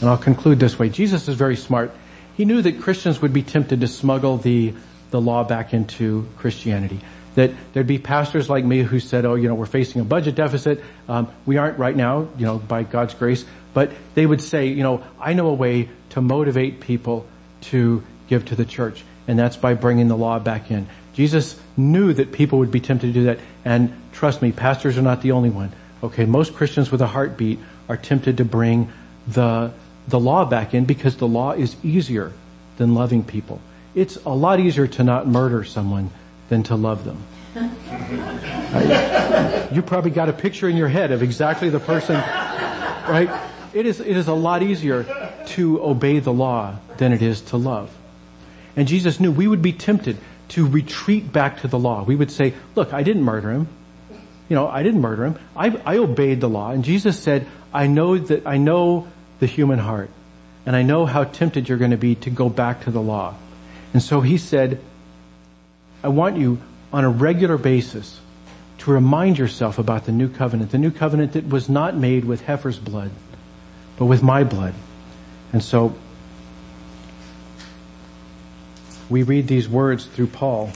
And 0.00 0.10
I'll 0.10 0.18
conclude 0.18 0.60
this 0.60 0.78
way. 0.78 0.88
Jesus 0.88 1.28
is 1.28 1.36
very 1.36 1.56
smart. 1.56 1.92
He 2.36 2.44
knew 2.44 2.60
that 2.62 2.80
Christians 2.80 3.22
would 3.22 3.32
be 3.32 3.42
tempted 3.42 3.80
to 3.80 3.88
smuggle 3.88 4.38
the, 4.38 4.74
the 5.10 5.20
law 5.20 5.44
back 5.44 5.72
into 5.72 6.28
Christianity. 6.36 7.00
That 7.36 7.52
there'd 7.72 7.86
be 7.86 7.98
pastors 7.98 8.50
like 8.50 8.64
me 8.64 8.82
who 8.82 9.00
said, 9.00 9.24
oh, 9.24 9.34
you 9.34 9.48
know, 9.48 9.54
we're 9.54 9.66
facing 9.66 10.00
a 10.00 10.04
budget 10.04 10.34
deficit. 10.34 10.82
Um, 11.08 11.32
we 11.46 11.56
aren't 11.56 11.78
right 11.78 11.96
now, 11.96 12.28
you 12.36 12.46
know, 12.46 12.58
by 12.58 12.82
God's 12.82 13.14
grace. 13.14 13.44
But 13.72 13.92
they 14.14 14.26
would 14.26 14.40
say, 14.40 14.68
you 14.68 14.82
know, 14.82 15.02
I 15.20 15.32
know 15.32 15.48
a 15.48 15.54
way 15.54 15.88
to 16.10 16.20
motivate 16.20 16.80
people 16.80 17.26
to 17.62 18.02
give 18.28 18.44
to 18.46 18.56
the 18.56 18.64
church. 18.64 19.04
And 19.26 19.38
that's 19.38 19.56
by 19.56 19.74
bringing 19.74 20.08
the 20.08 20.16
law 20.16 20.38
back 20.38 20.70
in. 20.70 20.86
Jesus 21.14 21.58
knew 21.76 22.12
that 22.12 22.32
people 22.32 22.58
would 22.58 22.70
be 22.70 22.80
tempted 22.80 23.08
to 23.08 23.12
do 23.12 23.24
that. 23.24 23.38
And 23.64 23.96
trust 24.12 24.42
me, 24.42 24.52
pastors 24.52 24.98
are 24.98 25.02
not 25.02 25.22
the 25.22 25.32
only 25.32 25.50
one. 25.50 25.72
Okay, 26.02 26.24
most 26.26 26.54
Christians 26.54 26.90
with 26.90 27.00
a 27.00 27.06
heartbeat 27.06 27.58
are 27.88 27.96
tempted 27.96 28.36
to 28.38 28.44
bring 28.44 28.92
the, 29.26 29.72
the 30.08 30.20
law 30.20 30.44
back 30.44 30.74
in 30.74 30.84
because 30.84 31.16
the 31.16 31.28
law 31.28 31.52
is 31.52 31.76
easier 31.82 32.32
than 32.76 32.94
loving 32.94 33.24
people. 33.24 33.60
It's 33.94 34.16
a 34.26 34.30
lot 34.30 34.60
easier 34.60 34.86
to 34.88 35.04
not 35.04 35.26
murder 35.26 35.64
someone 35.64 36.10
than 36.48 36.64
to 36.64 36.74
love 36.74 37.04
them. 37.04 37.22
You 39.72 39.82
probably 39.82 40.10
got 40.10 40.28
a 40.28 40.32
picture 40.32 40.68
in 40.68 40.76
your 40.76 40.88
head 40.88 41.12
of 41.12 41.22
exactly 41.22 41.70
the 41.70 41.78
person, 41.78 42.16
right? 42.16 43.30
It 43.72 43.86
is, 43.86 44.00
it 44.00 44.16
is 44.16 44.26
a 44.26 44.34
lot 44.34 44.62
easier 44.62 45.06
to 45.46 45.82
obey 45.82 46.18
the 46.18 46.32
law 46.32 46.76
than 46.96 47.12
it 47.12 47.22
is 47.22 47.40
to 47.42 47.56
love. 47.56 47.96
And 48.76 48.88
Jesus 48.88 49.20
knew 49.20 49.30
we 49.30 49.46
would 49.46 49.62
be 49.62 49.72
tempted 49.72 50.16
to 50.48 50.66
retreat 50.66 51.32
back 51.32 51.60
to 51.60 51.68
the 51.68 51.78
law. 51.78 52.04
We 52.04 52.16
would 52.16 52.30
say, 52.30 52.54
look, 52.74 52.92
I 52.92 53.02
didn't 53.02 53.22
murder 53.22 53.50
him. 53.50 53.68
You 54.48 54.56
know, 54.56 54.68
I 54.68 54.82
didn't 54.82 55.00
murder 55.00 55.24
him. 55.24 55.38
I, 55.56 55.68
I 55.84 55.96
obeyed 55.98 56.40
the 56.40 56.48
law. 56.48 56.70
And 56.70 56.84
Jesus 56.84 57.18
said, 57.18 57.46
I 57.72 57.86
know 57.86 58.18
that, 58.18 58.46
I 58.46 58.58
know 58.58 59.08
the 59.40 59.46
human 59.46 59.78
heart. 59.78 60.10
And 60.66 60.76
I 60.76 60.82
know 60.82 61.06
how 61.06 61.24
tempted 61.24 61.68
you're 61.68 61.78
going 61.78 61.90
to 61.90 61.96
be 61.96 62.14
to 62.16 62.30
go 62.30 62.48
back 62.48 62.84
to 62.84 62.90
the 62.90 63.00
law. 63.00 63.34
And 63.92 64.02
so 64.02 64.20
he 64.20 64.38
said, 64.38 64.80
I 66.02 66.08
want 66.08 66.36
you 66.36 66.58
on 66.92 67.04
a 67.04 67.10
regular 67.10 67.58
basis 67.58 68.20
to 68.78 68.90
remind 68.90 69.38
yourself 69.38 69.78
about 69.78 70.04
the 70.04 70.12
new 70.12 70.28
covenant, 70.28 70.70
the 70.70 70.78
new 70.78 70.90
covenant 70.90 71.32
that 71.32 71.48
was 71.48 71.68
not 71.68 71.96
made 71.96 72.24
with 72.24 72.42
heifer's 72.42 72.78
blood, 72.78 73.10
but 73.96 74.06
with 74.06 74.22
my 74.22 74.44
blood. 74.44 74.74
And 75.52 75.62
so 75.62 75.94
we 79.08 79.22
read 79.22 79.46
these 79.46 79.68
words 79.68 80.06
through 80.06 80.28
Paul. 80.28 80.70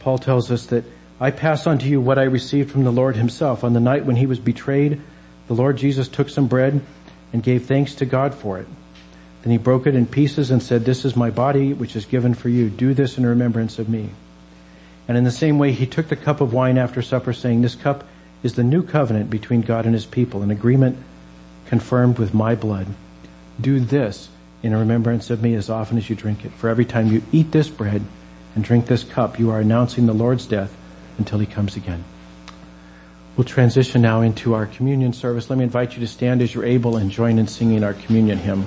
Paul 0.00 0.18
tells 0.18 0.50
us 0.50 0.66
that 0.66 0.84
I 1.20 1.30
pass 1.30 1.66
on 1.66 1.78
to 1.78 1.88
you 1.88 2.00
what 2.00 2.18
I 2.18 2.24
received 2.24 2.70
from 2.70 2.84
the 2.84 2.90
Lord 2.90 3.16
himself. 3.16 3.62
On 3.62 3.72
the 3.72 3.80
night 3.80 4.04
when 4.04 4.16
he 4.16 4.26
was 4.26 4.38
betrayed, 4.38 5.00
the 5.46 5.54
Lord 5.54 5.76
Jesus 5.76 6.08
took 6.08 6.28
some 6.28 6.48
bread 6.48 6.80
and 7.32 7.42
gave 7.42 7.66
thanks 7.66 7.94
to 7.96 8.06
God 8.06 8.34
for 8.34 8.58
it. 8.58 8.66
Then 9.42 9.52
he 9.52 9.58
broke 9.58 9.86
it 9.86 9.94
in 9.94 10.06
pieces 10.06 10.50
and 10.50 10.62
said, 10.62 10.84
this 10.84 11.04
is 11.04 11.16
my 11.16 11.30
body 11.30 11.72
which 11.72 11.96
is 11.96 12.04
given 12.06 12.34
for 12.34 12.48
you. 12.48 12.68
Do 12.68 12.94
this 12.94 13.18
in 13.18 13.26
remembrance 13.26 13.78
of 13.78 13.88
me. 13.88 14.10
And 15.08 15.18
in 15.18 15.24
the 15.24 15.30
same 15.30 15.58
way, 15.58 15.72
he 15.72 15.86
took 15.86 16.08
the 16.08 16.16
cup 16.16 16.40
of 16.40 16.52
wine 16.52 16.78
after 16.78 17.02
supper 17.02 17.32
saying, 17.32 17.62
this 17.62 17.74
cup 17.74 18.04
is 18.42 18.54
the 18.54 18.64
new 18.64 18.82
covenant 18.82 19.30
between 19.30 19.60
God 19.60 19.84
and 19.84 19.94
his 19.94 20.06
people, 20.06 20.42
an 20.42 20.50
agreement 20.50 20.98
confirmed 21.66 22.18
with 22.18 22.34
my 22.34 22.54
blood. 22.54 22.86
Do 23.60 23.80
this 23.80 24.28
in 24.62 24.74
remembrance 24.74 25.30
of 25.30 25.42
me 25.42 25.54
as 25.54 25.68
often 25.68 25.98
as 25.98 26.08
you 26.08 26.16
drink 26.16 26.44
it. 26.44 26.52
For 26.52 26.68
every 26.68 26.84
time 26.84 27.08
you 27.08 27.22
eat 27.32 27.52
this 27.52 27.68
bread 27.68 28.02
and 28.54 28.62
drink 28.62 28.86
this 28.86 29.02
cup, 29.02 29.38
you 29.38 29.50
are 29.50 29.60
announcing 29.60 30.06
the 30.06 30.12
Lord's 30.12 30.46
death 30.46 30.74
until 31.18 31.38
he 31.38 31.46
comes 31.46 31.76
again. 31.76 32.04
We'll 33.36 33.44
transition 33.44 34.02
now 34.02 34.20
into 34.20 34.54
our 34.54 34.66
communion 34.66 35.12
service. 35.12 35.48
Let 35.48 35.58
me 35.58 35.64
invite 35.64 35.94
you 35.94 36.00
to 36.00 36.06
stand 36.06 36.42
as 36.42 36.54
you're 36.54 36.64
able 36.64 36.96
and 36.96 37.10
join 37.10 37.38
in 37.38 37.46
singing 37.46 37.82
our 37.82 37.94
communion 37.94 38.38
hymn. 38.38 38.66